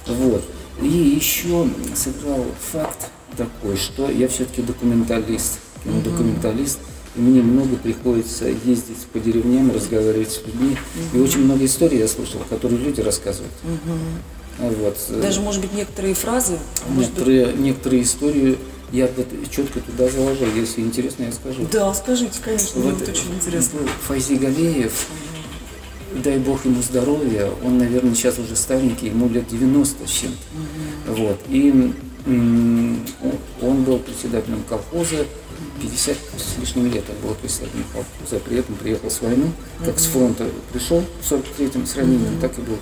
да. 0.07 0.13
Вот. 0.13 0.43
И 0.81 0.87
еще 0.87 1.67
сыграл 1.95 2.45
факт 2.71 3.09
такой, 3.35 3.75
что 3.77 4.09
я 4.09 4.27
все-таки 4.27 4.61
документалист, 4.61 5.59
документалист, 5.85 6.79
и 6.79 6.90
мне 7.15 7.41
много 7.41 7.75
приходится 7.75 8.45
ездить 8.45 9.05
по 9.11 9.19
деревням, 9.19 9.71
разговаривать 9.73 10.31
с 10.31 10.41
людьми, 10.45 10.77
и 11.13 11.19
очень 11.19 11.43
много 11.43 11.65
историй 11.65 11.99
я 11.99 12.07
слышал, 12.07 12.39
которые 12.49 12.79
люди 12.79 13.01
рассказывают. 13.01 13.53
А 14.59 14.69
Вот. 14.79 14.97
Даже, 15.21 15.41
может 15.41 15.61
быть, 15.61 15.73
некоторые 15.73 16.13
фразы, 16.13 16.57
может 16.87 17.11
быть, 17.11 17.25
Некоторые, 17.25 17.53
некоторые 17.53 18.03
истории 18.03 18.57
я 18.91 19.09
вот 19.15 19.27
четко 19.49 19.79
туда 19.79 20.09
заложил, 20.09 20.47
если 20.55 20.81
интересно, 20.81 21.23
я 21.23 21.31
скажу. 21.31 21.65
да, 21.71 21.93
скажите, 21.93 22.39
конечно, 22.43 22.81
вот 22.81 23.01
очень 23.01 23.33
интересно. 23.33 23.79
Файзи 24.07 24.33
Галеев, 24.35 25.07
дай 26.23 26.37
бог 26.37 26.65
ему 26.65 26.81
здоровья, 26.81 27.49
он, 27.63 27.77
наверное, 27.77 28.13
сейчас 28.13 28.37
уже 28.37 28.55
старенький, 28.55 29.07
ему 29.07 29.29
лет 29.29 29.47
90 29.47 30.07
с 30.07 30.11
чем-то. 30.11 31.13
Вот. 31.13 31.39
И 31.47 31.93
он 33.61 33.83
был 33.83 33.99
председателем 33.99 34.63
колхоза, 34.67 35.25
50 35.81 36.17
с 36.37 36.59
лишним 36.59 36.91
лет 36.91 37.03
он 37.09 37.27
был 37.27 37.35
председателем 37.35 37.85
колхоза, 37.93 38.39
при 38.39 38.57
этом 38.57 38.75
приехал 38.75 39.09
с 39.09 39.21
войны, 39.21 39.51
как 39.83 39.99
с 39.99 40.05
фронта 40.05 40.47
пришел 40.71 41.03
в 41.21 41.31
43-м 41.31 41.85
с 41.85 41.95
ранением, 41.95 42.39
так 42.39 42.57
и 42.57 42.61
был. 42.61 42.77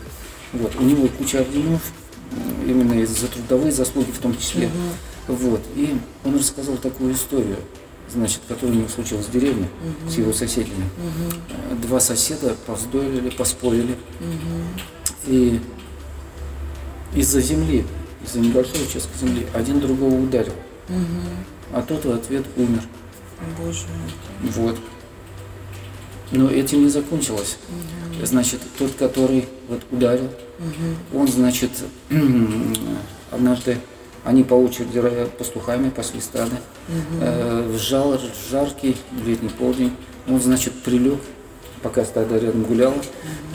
Вот. 0.53 0.75
У 0.77 0.83
него 0.83 1.07
куча 1.17 1.39
орденов, 1.41 1.81
м, 2.31 2.69
именно 2.69 2.93
из-за 3.01 3.27
трудовые 3.27 3.71
заслуги 3.71 4.11
в 4.11 4.19
том 4.19 4.37
числе. 4.37 4.69
Вот. 5.27 5.61
И 5.75 5.95
он 6.25 6.35
рассказал 6.37 6.77
такую 6.77 7.13
историю, 7.13 7.57
значит, 8.11 8.41
которая 8.47 8.75
у 8.75 8.79
него 8.79 8.89
случилась 8.89 9.25
в 9.27 9.31
деревне 9.31 9.67
с 10.09 10.15
его 10.15 10.33
соседями. 10.33 10.85
Э, 11.71 11.75
Два 11.87 11.99
соседа 11.99 12.55
повздорили, 12.65 13.29
поспорили. 13.29 13.95
И 15.27 15.59
из-за 17.15 17.41
земли, 17.41 17.85
из-за 18.25 18.39
небольшого 18.39 18.83
участка 18.83 19.11
земли, 19.19 19.45
один 19.53 19.79
другого 19.79 20.15
ударил. 20.15 20.53
А 21.73 21.81
тот 21.81 22.05
в 22.05 22.11
ответ 22.11 22.45
умер. 22.55 22.81
Боже 23.57 23.85
мой. 23.87 24.51
Вот. 24.51 24.77
Но 26.31 26.49
этим 26.49 26.83
не 26.83 26.89
закончилось. 26.89 27.57
Значит, 28.23 28.59
тот, 28.77 28.93
который 28.95 29.47
вот 29.67 29.81
ударил, 29.91 30.29
он, 31.13 31.27
значит, 31.27 31.71
однажды 33.31 33.77
они 34.25 34.43
по 34.43 34.53
очереди 34.53 35.01
пастухами 35.37 35.89
пасли 35.89 36.19
стадо. 36.19 36.57
Э, 37.21 37.67
в 37.67 37.77
жар, 37.77 38.19
жаркий 38.51 38.97
летний 39.25 39.49
полдень 39.49 39.93
он, 40.27 40.41
значит, 40.41 40.73
прилег, 40.83 41.19
пока 41.81 42.05
стадо 42.05 42.37
рядом 42.37 42.63
гуляло, 42.63 42.95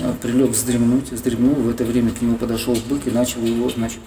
э, 0.00 0.12
прилег 0.22 0.50
вздремнуть, 0.50 1.12
вздремнул. 1.12 1.54
В 1.54 1.68
это 1.70 1.84
время 1.84 2.10
к 2.10 2.20
нему 2.22 2.36
подошел 2.36 2.76
бык 2.88 3.06
и 3.06 3.10
начал 3.10 3.40
его, 3.42 3.68
значит, 3.70 4.00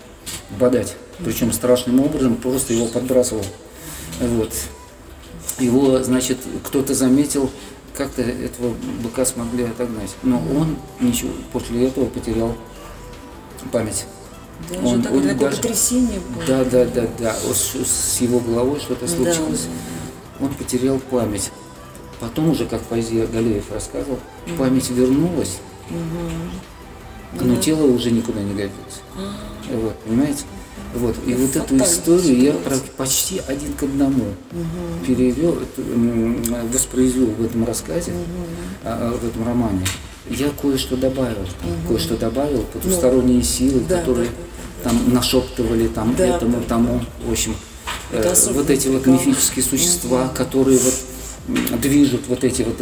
бодать. 0.60 0.96
Причем 1.24 1.52
страшным 1.52 2.00
образом 2.00 2.36
просто 2.36 2.74
его 2.74 2.88
подбрасывал. 2.88 3.44
Вот. 4.20 4.52
Его, 5.60 6.04
значит, 6.04 6.38
кто-то 6.64 6.94
заметил, 6.94 7.50
как-то 7.96 8.22
этого 8.22 8.74
быка 9.04 9.26
смогли 9.26 9.64
отогнать. 9.64 10.16
Но 10.24 10.38
он 10.56 10.78
ничего, 11.00 11.32
после 11.52 11.88
этого 11.88 12.06
потерял 12.06 12.56
память. 13.72 14.06
Даже 14.70 14.82
Он- 14.86 15.02
так- 15.04 15.12
он 15.14 15.38
даже- 15.38 15.58
потрясение 15.58 16.20
было. 16.20 16.44
Да, 16.48 16.64
да, 16.66 16.86
да, 16.86 17.08
да. 17.20 17.36
С, 17.54 17.76
с 17.88 18.22
его 18.22 18.40
головой 18.40 18.80
что-то 18.80 19.06
Да, 19.08 19.16
случилось. 19.16 19.68
Он 20.40 20.50
потерял 20.54 21.00
память. 21.00 21.52
Потом 22.20 22.50
уже, 22.50 22.66
как 22.66 22.82
Файзи 22.90 23.28
Галеев 23.32 23.72
рассказывал, 23.72 24.20
память 24.58 24.90
вернулась, 24.90 25.58
но 27.40 27.56
тело 27.58 27.86
уже 27.86 28.12
никуда 28.12 28.42
не 28.42 28.54
годится. 28.54 29.02
Вот, 29.72 29.96
понимаете? 30.00 30.44
Вот. 30.96 31.16
И 31.28 31.34
вот 31.34 31.56
эту 31.56 31.78
историю 31.78 32.40
я 32.42 32.56
почти 32.96 33.42
один 33.48 33.74
к 33.74 33.84
одному 33.84 34.26
перевел, 35.06 35.58
это, 35.58 35.82
м, 35.82 36.42
воспроизвел 36.72 37.28
в 37.28 37.44
этом 37.44 37.66
рассказе, 37.66 38.14
а, 38.84 39.12
в 39.16 39.26
этом 39.26 39.46
романе. 39.46 39.86
Я 40.30 40.50
кое-что 40.62 40.98
добавил, 40.98 41.46
там, 41.62 41.70
кое-что 41.88 42.18
добавил, 42.18 42.64
потусторонние 42.74 43.44
силы, 43.44 43.82
Ну, 43.82 43.86
да, 43.88 44.00
которые 44.00 44.30
да, 44.84 44.90
там 44.90 45.14
нашептывали 45.14 45.88
там 45.88 46.16
Да, 46.16 46.26
этому, 46.26 46.58
да, 46.58 46.64
тому, 46.68 47.02
в 47.26 47.32
общем, 47.32 47.56
Это 48.12 48.30
э, 48.30 48.54
вот 48.54 48.70
эти 48.70 48.88
вот 48.88 49.06
мифические 49.06 49.64
существа, 49.64 50.30
которые 50.30 50.78
вот 50.80 50.94
движут 51.48 52.28
вот 52.28 52.44
эти 52.44 52.62
вот, 52.64 52.76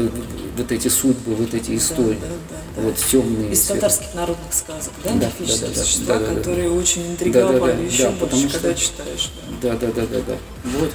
вот 0.58 0.72
эти 0.72 0.88
судьбы, 0.88 1.36
вот 1.36 1.54
эти 1.54 1.76
истории, 1.78 2.18
да, 2.20 2.28
да, 2.28 2.56
да. 2.76 2.82
вот 2.82 2.96
темные. 2.98 3.52
Из 3.52 3.62
татарских 3.62 4.14
народных 4.16 4.52
сказок, 4.54 4.94
да, 5.04 5.12
Да, 5.12 5.28
мифические 5.28 5.60
да, 5.62 5.68
да, 5.68 5.74
да, 5.76 5.84
существа, 5.84 6.14
да, 6.16 6.20
да, 6.20 6.28
да. 6.32 6.36
которые 6.36 6.72
очень 6.72 7.12
интриговали 7.12 7.60
Да, 7.60 7.68
да, 7.68 7.74
да, 7.74 7.82
еще 7.84 8.04
да, 8.04 8.10
больше, 8.10 8.20
потому 8.26 8.50
когда 8.50 8.76
что- 8.76 8.86
читаешь. 8.86 9.32
да. 9.62 9.72
Да, 9.72 9.78
да, 9.78 9.92
да, 9.94 10.06
да, 10.08 10.22
да. 10.28 10.38
Вот. 10.80 10.92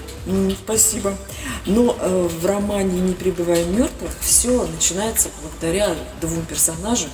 Спасибо. 0.64 1.16
Но 1.66 1.96
э, 2.00 2.28
в 2.40 2.46
романе 2.46 3.00
«Не 3.00 3.14
пребывая 3.14 3.64
мертвых» 3.64 4.10
все 4.20 4.66
начинается 4.66 5.28
благодаря 5.40 5.94
двум 6.20 6.44
персонажам. 6.46 7.10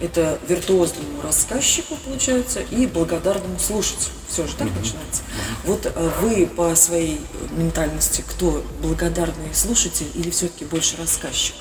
Это 0.00 0.38
виртуозному 0.48 1.20
рассказчику, 1.22 1.94
получается, 2.06 2.60
и 2.60 2.86
благодарному 2.86 3.58
слушателю. 3.58 4.12
Все 4.28 4.46
же 4.46 4.54
так 4.56 4.68
начинается. 4.68 5.22
Вот 5.64 5.84
э, 5.84 6.10
вы 6.22 6.46
по 6.46 6.74
своей 6.74 7.20
ментальности 7.50 8.24
кто? 8.26 8.64
Благодарный 8.82 9.52
слушатель 9.54 10.06
или 10.14 10.30
все-таки 10.30 10.64
больше 10.64 10.96
рассказчик? 10.96 11.54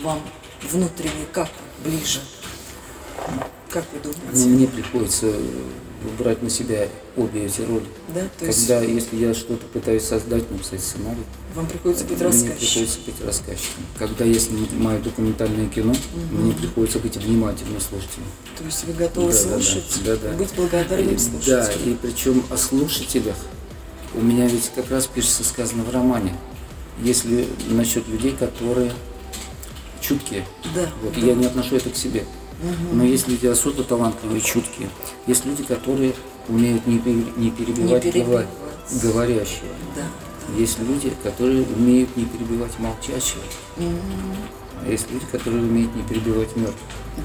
Вам 0.00 0.22
внутренне 0.62 1.26
как 1.32 1.48
ближе? 1.84 2.20
Как 3.68 3.84
вы 3.92 4.00
Ну, 4.04 4.12
думаете? 4.12 4.48
мне 4.48 4.66
приходится 4.68 5.32
брать 6.18 6.42
на 6.42 6.50
себя 6.50 6.88
обе 7.16 7.46
эти 7.46 7.60
роли. 7.62 7.84
Да, 8.14 8.22
то 8.38 8.46
есть 8.46 8.66
Когда, 8.66 8.82
если 8.84 9.16
я 9.16 9.34
что-то 9.34 9.66
пытаюсь 9.66 10.02
создать, 10.04 10.50
написать 10.50 10.80
сценарий, 10.82 11.22
вам 11.54 11.66
приходится 11.66 12.04
быть 12.04 12.18
мне 12.18 12.26
рассказчиком. 12.26 12.58
приходится 12.58 12.98
быть 13.06 13.20
рассказчиком. 13.26 13.84
Когда 13.98 14.24
я 14.24 14.38
снимаю 14.38 15.02
документальное 15.02 15.68
кино, 15.68 15.94
мне 16.30 16.52
приходится 16.54 16.98
быть 16.98 17.16
внимательным 17.16 17.80
слушателем. 17.80 18.26
То 18.58 18.64
есть 18.64 18.84
вы 18.84 18.92
готовы 18.94 19.32
Да, 19.32 19.38
да, 19.38 19.44
да. 19.44 19.50
слушать 19.62 20.00
Да, 20.04 20.16
да. 20.16 20.32
и 20.32 20.36
быть 20.36 20.54
благодарным 20.54 21.18
слушателем. 21.18 21.44
Да, 21.84 21.90
и 21.90 21.94
причем 21.94 22.44
о 22.50 22.56
слушателях 22.56 23.36
у 24.14 24.20
меня 24.20 24.46
ведь 24.46 24.70
как 24.74 24.90
раз 24.90 25.06
пишется 25.06 25.44
сказано 25.44 25.84
в 25.84 25.90
романе. 25.90 26.34
Если 27.02 27.48
насчет 27.68 28.06
людей, 28.08 28.32
которые 28.38 28.92
чуткие. 30.00 30.44
Да, 30.74 30.86
Вот, 31.02 31.14
да. 31.14 31.20
Я 31.20 31.34
не 31.34 31.46
отношу 31.46 31.76
это 31.76 31.90
к 31.90 31.96
себе. 31.96 32.24
Но 32.92 33.04
есть 33.04 33.28
люди 33.28 33.46
особо 33.46 33.82
талантливые, 33.84 34.40
чуткие. 34.40 34.88
Есть 35.26 35.44
люди, 35.44 35.62
которые 35.64 36.14
умеют 36.48 36.86
не, 36.86 36.94
не 37.36 37.50
перебивать, 37.50 38.04
Не 38.04 38.12
перебивать. 38.12 38.46
говор- 38.46 39.02
говорящего. 39.02 39.68
Да. 39.96 40.02
Есть 40.58 40.78
люди, 40.80 41.12
которые 41.22 41.62
умеют 41.64 42.16
не 42.16 42.24
перебивать 42.24 42.78
молчащего. 42.78 43.42
А 44.84 44.88
есть 44.90 45.10
люди, 45.10 45.24
которые 45.30 45.62
умеют 45.62 45.94
не 45.94 46.02
перебивать 46.02 46.56
мертвых. 46.56 46.74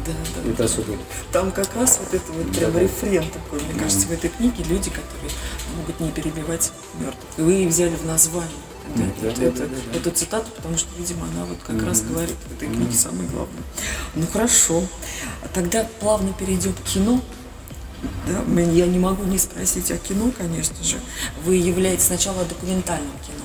Да, 0.06 0.12
да. 0.44 0.52
Это 0.52 0.66
особо. 0.66 0.94
Там 1.32 1.52
как 1.52 1.74
раз 1.76 2.00
вот 2.00 2.14
это 2.14 2.32
вот 2.32 2.52
прям 2.56 2.72
Да. 2.74 2.80
рефрен 2.82 3.24
такой, 3.30 3.60
мне 3.72 3.80
кажется, 3.80 4.08
в 4.08 4.12
этой 4.12 4.30
книге 4.30 4.64
люди, 4.70 4.90
которые 4.90 5.32
могут 5.78 6.00
не 6.00 6.12
перебивать 6.12 6.72
мертвых. 7.00 7.24
Вы 7.38 7.68
взяли 7.68 7.96
в 7.96 8.06
название. 8.06 8.52
Это- 8.96 9.42
это-. 9.42 9.70
Эту 9.94 10.12
цитату, 10.12 10.48
потому 10.56 10.78
что, 10.78 10.90
видимо, 10.98 11.28
она 11.28 11.46
вот 11.46 11.60
как 11.66 11.84
раз 11.84 12.02
говорит 12.02 12.36
в 12.50 12.54
этой 12.54 12.68
книге 12.68 12.96
самое 12.96 13.28
главное. 13.30 13.64
Ну 14.16 14.26
хорошо. 14.28 14.84
Тогда 15.54 15.88
плавно 16.00 16.34
перейдем 16.34 16.74
к 16.74 16.82
кино. 16.82 17.22
Да, 18.28 18.62
я 18.62 18.86
не 18.86 19.00
могу 19.00 19.24
не 19.24 19.40
спросить 19.40 19.90
о 19.92 19.98
кино, 19.98 20.32
конечно 20.38 20.84
же. 20.84 20.98
Вы 21.44 21.56
являетесь 21.56 22.06
сначала 22.06 22.46
документальным 22.46 23.12
кино. 23.26 23.38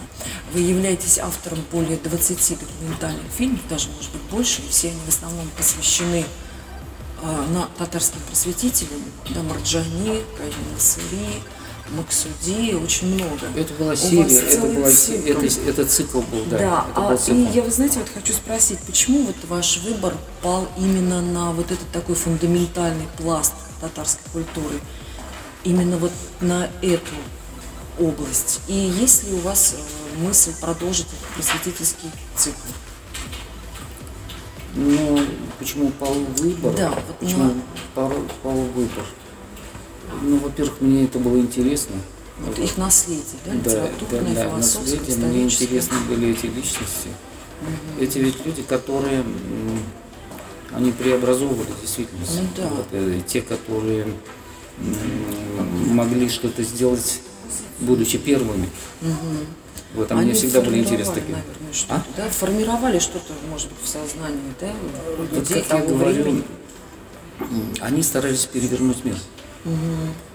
Вы 0.52 0.60
являетесь 0.60 1.18
автором 1.18 1.58
более 1.70 1.96
20 1.96 2.58
документальных 2.58 3.24
фильмов, 3.36 3.60
даже, 3.70 3.88
может 3.88 4.12
быть, 4.12 4.22
больше, 4.30 4.60
все 4.68 4.88
они 4.88 5.00
в 5.06 5.08
основном 5.08 5.48
посвящены 5.56 6.26
а, 7.22 7.46
на 7.48 7.66
татарским 7.78 8.20
просветителям, 8.28 9.00
да, 9.30 9.42
Марджани, 9.42 10.22
Каин 10.36 10.52
Насыри, 10.74 11.42
Максуди, 11.90 12.74
очень 12.74 13.14
много. 13.14 13.46
Это 13.54 13.74
была 13.74 13.94
серия, 13.96 14.38
это, 14.38 14.66
была, 14.66 14.90
цикл. 14.90 15.28
это, 15.28 15.46
это 15.68 15.84
цикл 15.86 16.20
был, 16.20 16.44
да. 16.46 16.58
Да, 16.58 16.86
это 16.90 17.00
а, 17.00 17.08
был 17.08 17.14
и 17.14 17.18
цикл. 17.18 17.52
я, 17.52 17.62
вы 17.62 17.70
знаете, 17.70 17.98
вот 17.98 18.08
хочу 18.14 18.32
спросить, 18.32 18.78
почему 18.80 19.24
вот 19.24 19.36
ваш 19.48 19.78
выбор 19.78 20.14
пал 20.42 20.68
именно 20.78 21.20
на 21.20 21.52
вот 21.52 21.70
этот 21.70 21.90
такой 21.92 22.14
фундаментальный 22.14 23.06
пласт 23.18 23.54
татарской 23.80 24.22
культуры, 24.32 24.80
именно 25.64 25.96
вот 25.98 26.12
на 26.40 26.68
эту 26.80 27.14
область? 27.98 28.60
И 28.68 28.74
есть 28.74 29.24
ли 29.28 29.34
у 29.34 29.38
вас 29.40 29.74
э, 29.76 30.18
мысль 30.18 30.52
продолжить 30.60 31.06
этот 31.06 31.34
просветительский 31.34 32.10
цикл? 32.36 32.68
Ну, 34.74 35.20
почему 35.58 35.90
пал 35.90 36.14
выбор? 36.14 36.74
Да, 36.74 36.90
вот 36.90 37.18
почему 37.18 37.44
на- 37.44 37.62
пал, 37.94 38.12
пал 38.42 38.54
выбор? 38.54 39.04
Ну, 40.20 40.38
во-первых, 40.38 40.80
мне 40.80 41.04
это 41.04 41.18
было 41.18 41.38
интересно. 41.38 41.96
Вот 42.40 42.58
их 42.58 42.76
наследие, 42.76 43.24
да, 43.46 43.52
Да, 43.52 43.58
да, 43.70 43.70
литературное, 43.88 44.34
да, 44.34 44.44
философское, 44.50 44.96
наследие. 44.98 45.26
Мне 45.28 45.42
интересны 45.44 45.98
были 46.08 46.30
эти 46.30 46.46
личности. 46.46 47.08
Эти 48.00 48.18
ведь 48.18 48.44
люди, 48.44 48.62
которые 48.62 49.24
они 50.72 50.90
преобразовывали 50.92 51.68
действительность. 51.80 52.40
Ну 52.40 52.48
да. 52.56 52.68
Вот, 52.68 52.86
э, 52.92 53.20
те, 53.26 53.42
которые 53.42 54.06
могли 55.90 56.28
что-то 56.28 56.62
сделать, 56.64 57.20
будучи 57.80 58.18
первыми. 58.18 58.68
Вот, 59.94 60.10
а 60.10 60.14
мне 60.14 60.22
Они 60.24 60.32
всегда 60.32 60.62
были 60.62 60.78
интересны 60.78 61.14
такие. 61.16 61.36
наверное, 61.36 61.72
что-то, 61.72 61.94
А? 61.94 62.04
да? 62.16 62.28
Формировали 62.30 62.98
что-то, 62.98 63.34
может 63.50 63.68
быть, 63.68 63.78
в 63.82 63.86
сознании, 63.86 64.54
да, 64.58 64.68
у 65.18 65.22
Вот 65.22 65.32
людей 65.32 65.62
как 65.68 65.80
я 65.80 65.86
говорю, 65.86 66.22
времени. 66.22 66.44
они 67.80 68.02
старались 68.02 68.46
перевернуть 68.46 69.04
мир. 69.04 69.16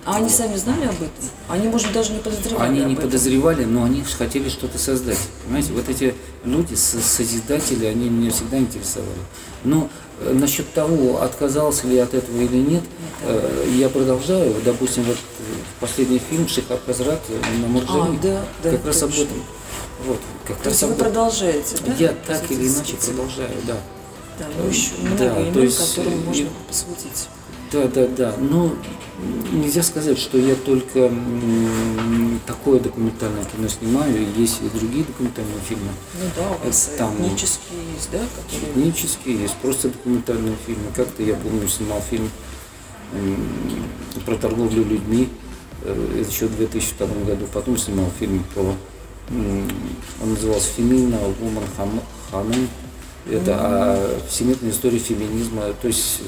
А 0.05 0.15
они 0.15 0.29
сами 0.29 0.55
знали 0.55 0.86
об 0.86 0.96
этом? 0.96 1.10
Они, 1.50 1.67
может, 1.67 1.91
даже 1.91 2.13
не 2.13 2.19
подозревали 2.19 2.63
Они 2.69 2.79
об 2.81 2.88
не 2.88 2.93
этом. 2.93 3.05
подозревали, 3.05 3.65
но 3.65 3.84
они 3.84 4.01
хотели 4.03 4.48
что-то 4.48 4.77
создать. 4.77 5.17
Понимаете, 5.43 5.74
вот 5.74 5.89
эти 5.89 6.13
люди, 6.46 6.75
со- 6.75 7.01
созидатели, 7.01 7.86
они 7.86 8.10
меня 8.10 8.31
всегда 8.31 8.57
интересовали. 8.57 9.19
Но 9.65 9.89
э, 10.22 10.31
насчет 10.34 10.72
того, 10.74 11.22
отказался 11.22 11.88
ли 11.88 11.98
от 11.98 12.13
этого 12.13 12.38
или 12.39 12.55
нет, 12.57 12.84
э, 13.24 13.69
я 13.77 13.89
продолжаю. 13.89 14.55
Допустим, 14.63 15.03
вот 15.03 15.17
э, 15.17 15.43
последний 15.81 16.19
фильм 16.19 16.48
«Шихаб 16.48 16.86
Казрат» 16.86 17.19
на 17.62 17.67
Муржани, 17.67 18.17
А, 18.17 18.24
да, 18.24 18.46
да, 18.63 18.72
как 18.72 18.86
раз 18.86 19.03
об 19.03 19.10
точно. 19.10 19.24
этом. 19.24 19.43
Вот, 20.05 20.19
как 20.48 20.57
То 20.60 20.63
раз 20.69 20.74
есть 20.74 20.84
вы 20.84 20.91
об 20.91 21.00
продолжаете, 21.00 21.75
да? 21.86 21.93
Я 22.00 22.13
так 22.25 22.50
или 22.50 22.65
иначе 22.67 22.96
продолжаю, 22.96 23.50
да. 23.67 23.75
Да, 24.39 24.46
ну 24.57 24.69
еще 24.69 24.91
Да, 25.01 25.10
много 25.10 25.36
то 25.36 25.41
имен, 25.41 25.62
есть, 25.63 25.96
которым 25.96 26.13
э, 26.13 26.24
можно 26.27 26.48
посвятить. 26.67 27.27
Да, 27.71 27.88
да, 27.88 28.07
да. 28.07 28.36
Но 28.39 28.74
нельзя 29.51 29.83
сказать, 29.83 30.17
что 30.17 30.38
я 30.38 30.55
только 30.55 31.12
такое 32.45 32.79
документальное 32.79 33.43
кино 33.45 33.67
снимаю. 33.67 34.25
Есть 34.38 34.62
и 34.62 34.77
другие 34.77 35.03
документальные 35.03 35.59
фильмы. 35.67 35.89
Ну 36.15 36.29
да, 36.36 36.50
у 36.51 36.65
вас 36.67 36.91
Там- 36.97 37.15
этнические 37.15 37.79
есть, 37.95 38.09
да, 38.12 38.19
которые... 38.19 38.71
Этнические, 38.71 39.41
есть 39.41 39.55
просто 39.55 39.89
документальные 39.89 40.55
фильмы. 40.65 40.86
Как-то 40.95 41.24
я 41.24 41.36
помню, 41.36 41.67
снимал 41.67 42.01
фильм 42.01 42.29
про 44.25 44.36
торговлю 44.36 44.83
людьми 44.83 45.29
э, 45.83 46.24
еще 46.27 46.47
в 46.47 46.57
2002 46.57 47.07
году. 47.25 47.45
Потом 47.53 47.77
снимал 47.77 48.09
фильм 48.19 48.43
про... 48.53 48.75
Он 49.29 50.29
назывался 50.33 50.69
«Фемина 50.77 51.15
Woman 51.15 51.63
Хам- 51.75 52.01
Ханым». 52.31 52.69
Это 53.31 53.55
о 53.55 54.19
всемирной 54.29 54.72
истории 54.72 55.00
феминизма. 55.00 55.74
То 55.81 55.88
есть 55.88 56.22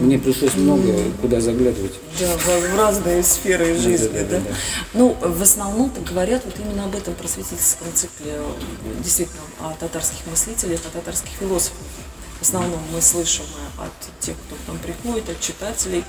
мне 0.00 0.18
пришлось 0.18 0.54
много 0.54 0.92
куда 1.20 1.40
заглядывать. 1.40 1.92
Да, 2.18 2.36
в, 2.36 2.46
в 2.46 2.78
разные 2.78 3.22
сферы 3.22 3.76
жизни, 3.76 4.08
да, 4.08 4.20
да, 4.20 4.24
да, 4.24 4.40
да. 4.40 4.54
Ну, 4.94 5.16
в 5.20 5.42
основном-то 5.42 6.00
говорят 6.00 6.42
вот 6.44 6.54
именно 6.58 6.84
об 6.84 6.96
этом 6.96 7.14
просветительском 7.14 7.88
цикле, 7.94 8.40
действительно, 9.02 9.40
о 9.60 9.74
татарских 9.78 10.26
мыслителях, 10.30 10.80
о 10.86 10.96
татарских 10.96 11.30
философах. 11.38 11.78
В 12.38 12.42
основном 12.42 12.80
мы 12.90 13.02
слышим 13.02 13.44
от 13.76 13.92
тех, 14.20 14.34
кто 14.46 14.56
к 14.56 14.68
нам 14.68 14.78
приходит, 14.78 15.28
от 15.28 15.40
читателей, 15.40 16.04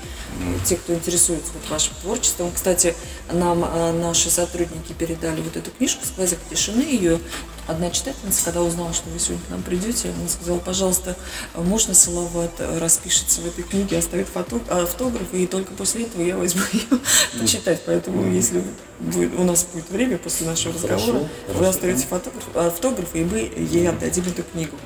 тех, 0.64 0.80
кто 0.80 0.94
интересуется 0.94 1.52
вот 1.52 1.70
вашим 1.70 1.92
творчеством. 2.00 2.50
Кстати, 2.54 2.94
нам 3.30 3.62
э, 3.62 3.92
наши 3.92 4.30
сотрудники 4.30 4.94
передали 4.94 5.42
вот 5.42 5.58
эту 5.58 5.70
книжку 5.70 6.06
«Сквозняк 6.06 6.40
тишины». 6.48 6.80
Ее 6.80 7.20
одна 7.68 7.90
читательница, 7.90 8.44
когда 8.44 8.62
узнала, 8.62 8.92
что 8.92 9.08
вы 9.10 9.18
сегодня 9.18 9.44
к 9.46 9.50
нам 9.50 9.62
придете, 9.62 10.10
она 10.18 10.28
сказала, 10.28 10.58
пожалуйста, 10.58 11.16
можно 11.54 11.94
Салават 11.94 12.52
э, 12.58 12.78
распишется 12.78 13.40
в 13.40 13.46
этой 13.46 13.62
книге, 13.64 13.98
оставит 13.98 14.28
фото- 14.28 14.60
автограф, 14.70 15.32
и 15.32 15.46
только 15.46 15.72
после 15.74 16.04
этого 16.04 16.22
я 16.22 16.36
возьму 16.36 16.62
ее 16.72 17.00
почитать. 17.40 17.82
Поэтому, 17.86 18.30
если 18.32 18.62
будет- 19.00 19.38
у 19.38 19.44
нас 19.44 19.66
будет 19.72 19.88
время 19.90 20.18
после 20.18 20.46
нашего 20.46 20.78
Хорошо, 20.78 20.94
разговора, 21.06 21.28
вы 21.48 21.52
хорошо. 21.54 21.70
оставите 21.70 22.06
фотограф, 22.06 22.56
автограф, 22.56 23.08
и 23.14 23.24
мы 23.24 23.38
ей 23.56 23.88
отдадим 23.88 24.24
эту 24.26 24.42
книгу. 24.42 24.76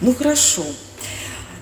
Ну, 0.00 0.14
хорошо. 0.14 0.64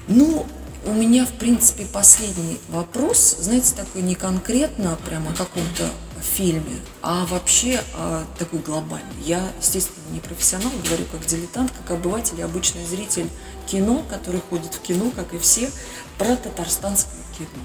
Ну, 0.08 0.46
у 0.86 0.92
меня, 0.92 1.26
в 1.26 1.32
принципе, 1.32 1.84
последний 1.92 2.58
вопрос, 2.68 3.36
знаете, 3.40 3.74
такой 3.76 4.02
не 4.02 4.14
конкретно 4.14 4.98
прямо 5.06 5.30
о 5.30 5.34
каком-то 5.34 5.84
фильме, 6.22 6.80
а 7.02 7.26
вообще 7.26 7.82
а, 7.94 8.24
такой 8.38 8.60
глобальный. 8.60 9.22
Я, 9.24 9.52
естественно, 9.60 10.04
не 10.12 10.20
профессионал, 10.20 10.72
говорю 10.84 11.04
как 11.10 11.24
дилетант, 11.26 11.72
как 11.72 11.90
обыватель 11.98 12.38
и 12.38 12.42
обычный 12.42 12.84
зритель 12.84 13.28
кино, 13.66 14.04
который 14.08 14.40
ходит 14.50 14.74
в 14.74 14.80
кино, 14.80 15.10
как 15.14 15.34
и 15.34 15.38
все, 15.38 15.70
про 16.18 16.36
татарстанское 16.36 17.22
кино. 17.38 17.62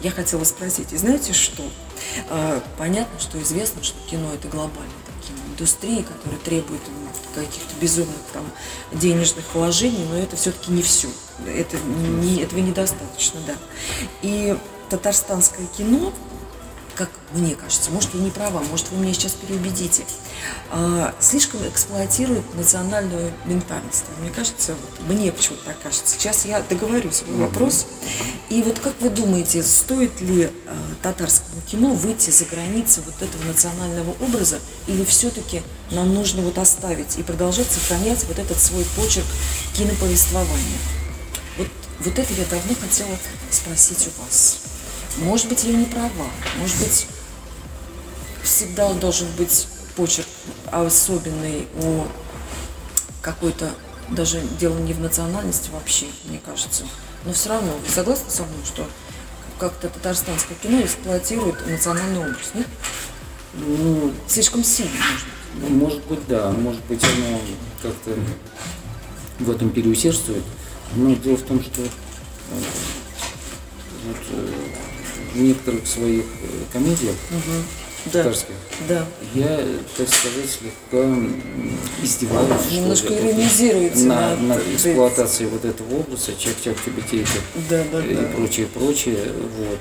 Я 0.00 0.10
хотела 0.10 0.44
спросить, 0.44 0.92
и 0.92 0.96
знаете 0.96 1.32
что? 1.32 1.62
Э, 2.28 2.60
Понятно, 2.76 3.18
что 3.18 3.40
известно, 3.42 3.82
что 3.82 3.96
кино 4.08 4.32
это 4.34 4.48
глобальная 4.48 4.90
там, 5.06 5.14
киноиндустрия, 5.36 6.02
которая 6.02 6.38
требует 6.40 6.82
м, 6.88 7.08
каких-то 7.34 7.74
безумных 7.80 8.16
там 8.32 8.44
денежных 8.92 9.44
вложений, 9.54 10.04
но 10.10 10.18
это 10.18 10.36
все-таки 10.36 10.72
не 10.72 10.82
все. 10.82 11.08
Это 11.46 11.78
не, 11.78 12.42
этого 12.42 12.60
недостаточно, 12.60 13.40
да. 13.46 13.54
И 14.22 14.56
татарстанское 14.90 15.66
кино, 15.78 16.12
как 16.94 17.10
мне 17.32 17.54
кажется, 17.54 17.90
может, 17.90 18.14
я 18.14 18.20
не 18.20 18.30
права, 18.30 18.60
может, 18.70 18.90
вы 18.90 19.02
меня 19.02 19.14
сейчас 19.14 19.32
переубедите, 19.32 20.04
а, 20.70 21.14
слишком 21.20 21.66
эксплуатирует 21.68 22.42
национальную 22.54 23.32
ментальность. 23.44 24.04
Мне 24.20 24.30
кажется, 24.30 24.74
вот 24.74 25.08
мне 25.08 25.32
почему-то 25.32 25.64
так 25.64 25.80
кажется. 25.82 26.18
Сейчас 26.18 26.44
я 26.44 26.60
договорю 26.62 27.10
свой 27.12 27.36
вопрос. 27.36 27.86
И 28.50 28.62
вот 28.62 28.78
как 28.78 28.94
вы 29.00 29.10
думаете, 29.10 29.62
стоит 29.62 30.20
ли 30.20 30.50
а, 30.66 30.76
татарскому 31.02 31.60
кино 31.70 31.90
выйти 31.94 32.30
за 32.30 32.44
границы 32.44 33.02
вот 33.04 33.20
этого 33.20 33.44
национального 33.44 34.10
образа, 34.20 34.58
или 34.86 35.04
все-таки 35.04 35.62
нам 35.90 36.14
нужно 36.14 36.42
вот 36.42 36.58
оставить 36.58 37.18
и 37.18 37.22
продолжать 37.22 37.70
сохранять 37.70 38.24
вот 38.24 38.38
этот 38.38 38.58
свой 38.58 38.84
почерк 38.96 39.26
киноповествования? 39.74 40.78
Вот, 41.58 41.68
вот 42.00 42.18
это 42.18 42.32
я 42.34 42.44
давно 42.46 42.74
хотела 42.80 43.16
спросить 43.50 44.08
у 44.08 44.22
вас. 44.22 44.73
Может 45.18 45.48
быть, 45.48 45.64
я 45.64 45.72
не 45.72 45.86
права, 45.86 46.26
может 46.58 46.78
быть, 46.78 47.06
всегда 48.42 48.92
должен 48.94 49.28
быть 49.38 49.68
почерк 49.96 50.26
особенный 50.70 51.68
у 51.82 52.04
какой-то, 53.22 53.70
даже 54.10 54.40
дело 54.58 54.76
не 54.78 54.92
в 54.92 55.00
национальности 55.00 55.70
вообще, 55.72 56.06
мне 56.24 56.40
кажется. 56.44 56.84
Но 57.24 57.32
все 57.32 57.50
равно, 57.50 57.72
вы 57.72 57.88
согласны 57.88 58.30
со 58.30 58.42
мной, 58.42 58.64
что 58.64 58.88
как-то 59.58 59.88
татарстанское 59.88 60.56
кино 60.58 60.82
эксплуатирует 60.82 61.66
национальный 61.66 62.20
образ, 62.20 62.50
нет? 62.54 62.66
Ну, 63.54 64.12
Слишком 64.26 64.64
сильно, 64.64 64.90
может 65.00 65.26
быть. 65.54 65.70
может 65.70 66.04
быть, 66.06 66.26
да, 66.26 66.50
может 66.50 66.84
быть, 66.86 67.02
оно 67.04 67.40
как-то 67.82 68.18
в 69.38 69.50
этом 69.50 69.70
переусердствует. 69.70 70.42
Но 70.96 71.14
дело 71.14 71.36
в 71.36 71.42
том, 71.42 71.62
что 71.62 71.82
э, 71.82 71.86
вот, 74.06 74.16
э, 74.30 74.48
в 75.34 75.38
некоторых 75.40 75.86
своих 75.86 76.22
э, 76.24 76.46
комедиях 76.72 77.14
Да, 78.12 78.22
татарских 78.22 78.54
да. 78.88 79.06
я, 79.34 79.60
так 79.96 80.08
сказать, 80.08 80.50
слегка 80.50 81.16
издеваюсь. 82.02 82.48
что 82.66 82.74
Немножко 82.74 83.12
вот, 83.12 83.20
иронизируете 83.20 83.98
на, 84.04 84.34
этим. 84.34 84.74
эксплуатацией 84.76 85.50
вот 85.50 85.64
этого 85.64 86.00
образа, 86.00 86.32
чак-чак 86.38 86.76
чебетейка 86.84 87.30
Да, 87.68 87.82
да, 87.92 88.04
и 88.04 88.14
да. 88.14 88.22
прочее, 88.36 88.66
прочее. 88.66 89.18
Вот. 89.58 89.80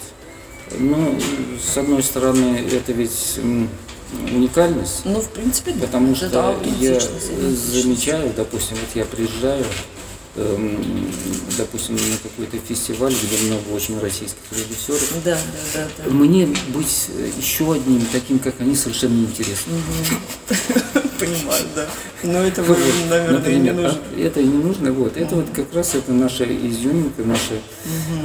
Ну, 0.80 1.20
с 1.62 1.78
одной 1.78 2.02
стороны, 2.02 2.66
это 2.72 2.94
ведь 2.94 3.40
уникальность, 4.32 5.02
Ну, 5.06 5.20
в 5.22 5.30
принципе, 5.30 5.74
да. 5.74 5.86
потому 5.86 6.14
Это 6.14 6.28
что 6.30 6.60
я 6.80 7.00
замечаю, 7.00 8.32
допустим, 8.36 8.78
вот 8.78 8.96
я 8.96 9.06
приезжаю, 9.06 9.66
допустим, 10.36 11.96
на 11.96 12.18
какой-то 12.24 12.58
фестиваль, 12.68 13.14
где 13.14 13.48
много 13.48 13.70
очень 13.70 14.00
российских 14.00 14.42
режиссеров, 14.52 15.24
Да, 15.24 15.38
да, 15.74 15.88
да, 15.98 16.10
мне 16.12 16.48
быть 16.70 17.10
еще 17.38 17.74
одним 17.74 18.02
таким, 18.12 18.40
как 18.40 18.60
они, 18.60 18.76
совершенно 18.76 19.14
неинтересно. 19.14 19.74
Понимаю, 21.20 21.64
да. 21.76 21.86
Но 22.24 22.40
этого, 22.40 22.76
наверное, 23.10 23.50
и 23.52 23.56
не 23.56 23.72
Например, 23.72 23.74
нужно. 23.76 24.00
а 24.16 24.20
это 24.20 24.40
и 24.40 24.46
не 24.46 24.58
нужно. 24.64 24.92
Вот. 24.92 25.18
Это 25.18 25.36
вот 25.36 25.46
как 25.54 25.74
раз 25.74 25.96
это 25.96 26.12
наша 26.14 26.46
изюминка, 26.46 27.24
наша 27.24 27.56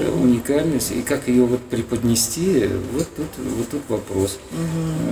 э, 0.00 0.10
уникальность. 0.10 0.92
И 0.92 1.02
как 1.02 1.28
ее 1.28 1.44
вот 1.44 1.60
преподнести, 1.62 2.68
вот 2.92 3.06
тут, 3.16 3.26
вот 3.56 3.68
тут 3.70 3.82
вопрос. 3.88 4.38
Э, 4.52 4.56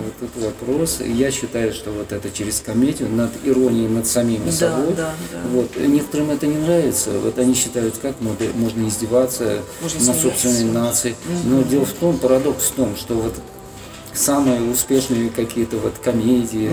Вот 0.04 0.32
тут 0.32 0.42
вопрос. 0.44 1.00
Я 1.04 1.30
считаю, 1.30 1.72
что 1.72 1.90
вот 1.90 2.12
это 2.12 2.30
через 2.30 2.60
комедию, 2.60 3.08
над 3.10 3.30
иронией 3.44 3.88
над 3.88 4.06
самим 4.06 4.44
Да, 4.46 4.52
собой. 4.52 4.94
да, 4.96 5.14
да. 5.32 5.38
Вот. 5.52 5.76
Некоторым 5.76 6.30
это 6.30 6.46
не 6.46 6.56
нравится. 6.58 7.10
Вот 7.18 7.38
они 7.38 7.54
считают, 7.54 7.96
как 7.98 8.14
можно, 8.20 8.86
издеваться 8.88 9.60
Можно 9.82 10.04
над 10.04 10.20
собственной 10.20 10.64
нацией. 10.72 11.16
Но 11.44 11.62
дело 11.62 11.84
в 11.86 11.92
том, 11.92 12.18
парадокс 12.18 12.64
в 12.66 12.72
том, 12.72 12.96
что 12.96 13.14
вот 13.14 13.34
самые 14.16 14.62
успешные 14.70 15.30
какие-то 15.30 15.76
вот 15.78 15.98
комедии, 15.98 16.70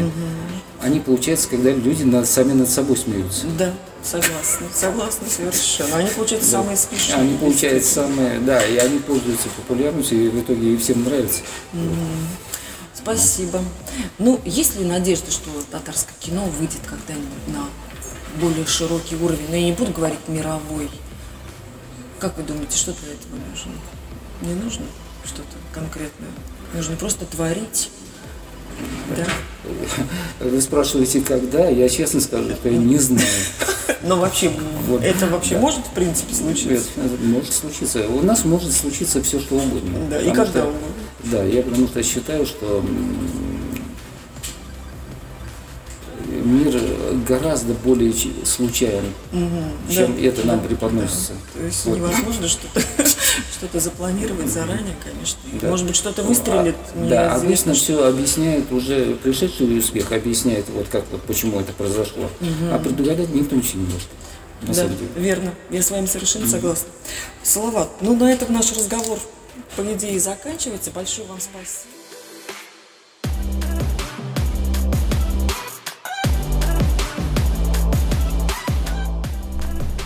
они 0.82 1.00
получаются, 1.00 1.48
когда 1.50 1.72
люди 1.72 2.04
над- 2.04 2.28
сами 2.28 2.54
над 2.54 2.70
собой 2.70 2.98
смеются. 2.98 3.46
Да, 3.58 3.72
согласна, 4.04 4.68
согласна 4.74 5.28
совершенно. 5.30 5.98
Они, 5.98 6.10
получаются, 6.10 6.50
самые 6.52 6.78
смешные. 6.78 7.16
Они 7.22 7.38
получают 7.38 7.86
самые, 7.86 8.40
да, 8.40 8.66
и 8.66 8.78
они 8.78 9.00
пользуются 9.00 9.48
популярностью, 9.50 10.26
и 10.26 10.30
в 10.30 10.40
итоге 10.42 10.74
и 10.74 10.78
всем 10.78 11.04
нравится. 11.04 11.42
Спасибо. 12.96 13.60
Ну, 14.18 14.40
есть 14.46 14.80
ли 14.80 14.86
надежда, 14.86 15.30
что 15.32 15.50
татарское 15.72 16.16
кино 16.20 16.46
выйдет 16.58 16.80
когда-нибудь 16.86 17.48
на 17.48 17.66
более 18.40 18.66
широкий 18.66 19.16
уровень? 19.18 19.46
Но 19.50 19.56
я 19.56 19.64
не 19.66 19.72
буду 19.74 19.92
говорить 19.92 20.20
мировой. 20.28 20.90
Как 22.20 22.38
вы 22.38 22.44
думаете, 22.44 22.78
что 22.78 22.94
для 22.94 23.12
этого 23.14 23.36
нужно? 23.50 23.72
Не 24.42 24.54
нужно 24.64 24.86
что-то 25.26 25.56
конкретное? 25.74 26.30
Нужно 26.74 26.96
просто 26.96 27.26
творить. 27.26 27.90
Да? 29.16 29.26
Вы 30.40 30.60
спрашиваете, 30.62 31.22
когда? 31.22 31.68
Я 31.70 31.88
честно 31.90 32.20
скажу, 32.20 32.50
что 32.56 32.70
я 32.70 32.78
не 32.78 32.98
знаю. 32.98 33.28
Но 34.04 34.18
вообще, 34.18 34.52
Вот. 34.88 35.04
это 35.04 35.28
вообще 35.28 35.56
Да. 35.56 35.62
может 35.62 35.86
в 35.86 35.92
принципе 35.92 36.34
случиться? 36.34 36.88
Это 36.98 37.16
может 37.24 37.54
случиться. 37.54 38.08
У 38.08 38.22
нас 38.22 38.44
может 38.44 38.74
случиться 38.74 39.22
все, 39.22 39.40
что 39.40 39.56
угодно. 39.56 40.00
Да, 40.10 40.20
и 40.20 40.32
когда 40.32 40.46
что- 40.46 40.62
угодно. 40.64 40.88
Да, 41.26 41.44
я 41.44 41.62
потому 41.64 41.88
что 41.88 42.04
считаю, 42.04 42.46
что 42.46 42.84
мир 46.44 46.74
гораздо 47.28 47.74
более 47.74 48.14
случайен, 48.46 49.04
чем 49.90 50.16
Да, 50.16 50.22
это 50.22 50.48
нам 50.48 50.62
да, 50.62 50.68
преподносится. 50.68 51.34
да. 51.54 51.60
То 51.60 51.66
есть 51.66 51.86
Вот. 51.86 51.98
невозможно 51.98 52.48
что-то 52.48 52.82
что 53.70 53.80
запланировать 53.80 54.48
заранее, 54.48 54.96
конечно. 55.04 55.40
Да. 55.62 55.70
Может 55.70 55.88
быть, 55.88 55.96
что-то 55.96 56.24
выстрелит, 56.24 56.76
А, 56.96 57.08
Да, 57.10 57.36
обычно 57.36 57.74
все 57.74 58.06
объясняет 58.06 58.72
уже 58.72 59.16
пришедший 59.16 59.78
успех, 59.78 60.12
объясняет 60.12 60.66
вот 60.70 60.88
как 60.90 61.06
вот 61.12 61.22
почему 61.24 61.60
это 61.60 61.72
произошло. 61.74 62.30
А 62.72 62.80
предугадать 62.80 63.30
никто 63.34 63.56
ничего 63.56 63.82
не 63.82 63.86
может. 63.86 64.08
На 64.62 64.68
Да, 64.70 64.74
самом 64.74 64.98
деле. 64.98 65.10
верно. 65.16 65.54
Я 65.70 65.82
с 65.82 65.92
вами 65.92 66.06
совершенно 66.06 66.48
согласна. 66.48 66.88
Салават, 67.44 67.90
ну 68.02 68.16
на 68.16 68.32
этом 68.32 68.54
наш 68.54 68.72
разговор, 68.72 69.20
по 69.76 69.82
идее, 69.94 70.20
заканчивается. 70.20 70.92
Большое 70.92 71.28
вам 71.28 71.40
спасибо. 71.40 71.90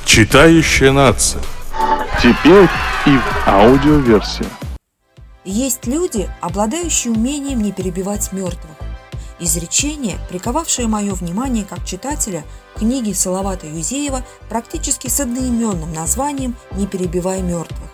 Читающая 0.06 0.92
нация. 0.92 1.42
Теперь 2.20 2.68
и 3.06 3.16
в 3.16 3.48
аудиоверсии. 3.48 4.48
Есть 5.46 5.86
люди, 5.86 6.28
обладающие 6.42 7.14
умением 7.14 7.62
не 7.62 7.72
перебивать 7.72 8.34
мертвых. 8.34 8.76
Изречение, 9.40 10.18
приковавшее 10.28 10.88
мое 10.88 11.14
внимание 11.14 11.64
как 11.64 11.86
читателя 11.86 12.44
книги 12.76 13.14
Салавата 13.14 13.68
Юзеева 13.68 14.24
практически 14.50 15.10
с 15.10 15.20
одноименным 15.20 15.94
названием 15.94 16.56
«Не 16.72 16.88
перебивай 16.88 17.44
мертвых». 17.44 17.92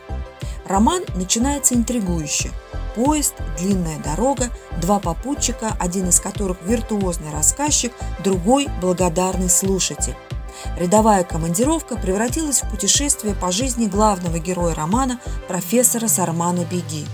Роман 0.66 1.04
начинается 1.16 1.76
интригующе. 1.76 2.52
Поезд, 2.96 3.36
длинная 3.60 4.00
дорога, 4.00 4.50
два 4.80 5.00
попутчика, 5.00 5.76
один 5.80 6.08
из 6.08 6.22
которых 6.22 6.62
виртуозный 6.62 7.34
рассказчик, 7.34 7.92
другой– 8.24 8.70
благодарный 8.82 9.50
слушатель. 9.50 10.16
Рядовая 10.78 11.24
командировка 11.24 11.96
превратилась 11.96 12.62
в 12.62 12.70
путешествие 12.70 13.36
по 13.36 13.52
жизни 13.52 13.88
главного 13.88 14.40
героя 14.40 14.74
романа 14.74 15.20
профессора 15.48 16.08
Сармана 16.08 16.66
Беги. 16.66 17.06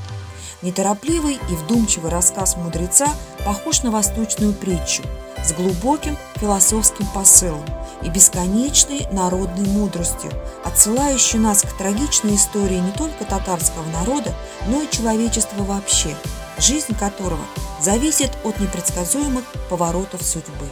Неторопливый 0.62 1.39
и 1.49 1.56
вдумчивый 1.56 2.12
рассказ 2.12 2.58
мудреца 2.58 3.08
похож 3.45 3.84
на 3.84 3.91
восточную 3.91 4.54
притчу 4.54 5.04
с 5.43 5.54
глубоким 5.54 6.17
философским 6.36 7.06
посылом 7.13 7.63
и 8.02 8.10
бесконечной 8.10 9.08
народной 9.12 9.65
мудростью, 9.67 10.32
отсылающей 10.65 11.39
нас 11.39 11.62
к 11.62 11.78
трагичной 11.78 12.36
истории 12.36 12.80
не 12.80 12.91
только 12.91 13.25
татарского 13.25 13.86
народа, 13.91 14.34
но 14.67 14.82
и 14.82 14.89
человечества 14.89 15.63
вообще, 15.63 16.15
жизнь 16.58 16.95
которого 16.97 17.45
зависит 17.82 18.32
от 18.43 18.60
непредсказуемых 18.60 19.45
поворотов 19.69 20.21
судьбы. 20.23 20.67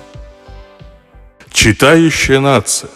Читающая 1.60 2.39
нация. 2.39 2.91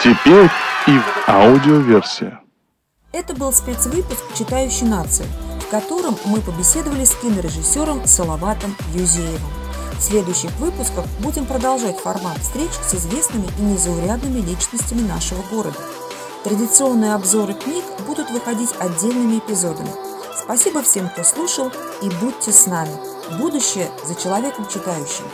Теперь 0.00 0.48
и 0.86 0.92
в 0.92 1.28
аудиоверсии. 1.28 2.38
Это 3.10 3.34
был 3.34 3.52
спецвыпуск 3.52 4.22
«Читающий 4.38 4.86
нации», 4.86 5.26
в 5.60 5.68
котором 5.72 6.16
мы 6.24 6.40
побеседовали 6.40 7.04
с 7.04 7.16
кинорежиссером 7.16 8.06
Салаватом 8.06 8.76
Юзеевым. 8.94 9.50
В 9.98 10.02
следующих 10.02 10.52
выпусках 10.60 11.04
будем 11.18 11.46
продолжать 11.46 11.98
формат 11.98 12.38
встреч 12.38 12.70
с 12.70 12.94
известными 12.94 13.48
и 13.58 13.62
незаурядными 13.62 14.38
личностями 14.38 15.00
нашего 15.08 15.42
города. 15.50 15.80
Традиционные 16.44 17.14
обзоры 17.14 17.54
книг 17.54 17.84
будут 18.06 18.30
выходить 18.30 18.70
отдельными 18.78 19.38
эпизодами. 19.38 19.90
Спасибо 20.40 20.84
всем, 20.84 21.08
кто 21.08 21.24
слушал, 21.24 21.72
и 22.02 22.08
будьте 22.20 22.52
с 22.52 22.66
нами. 22.66 22.92
Будущее 23.36 23.90
за 24.06 24.14
человеком 24.14 24.68
читающим. 24.68 25.24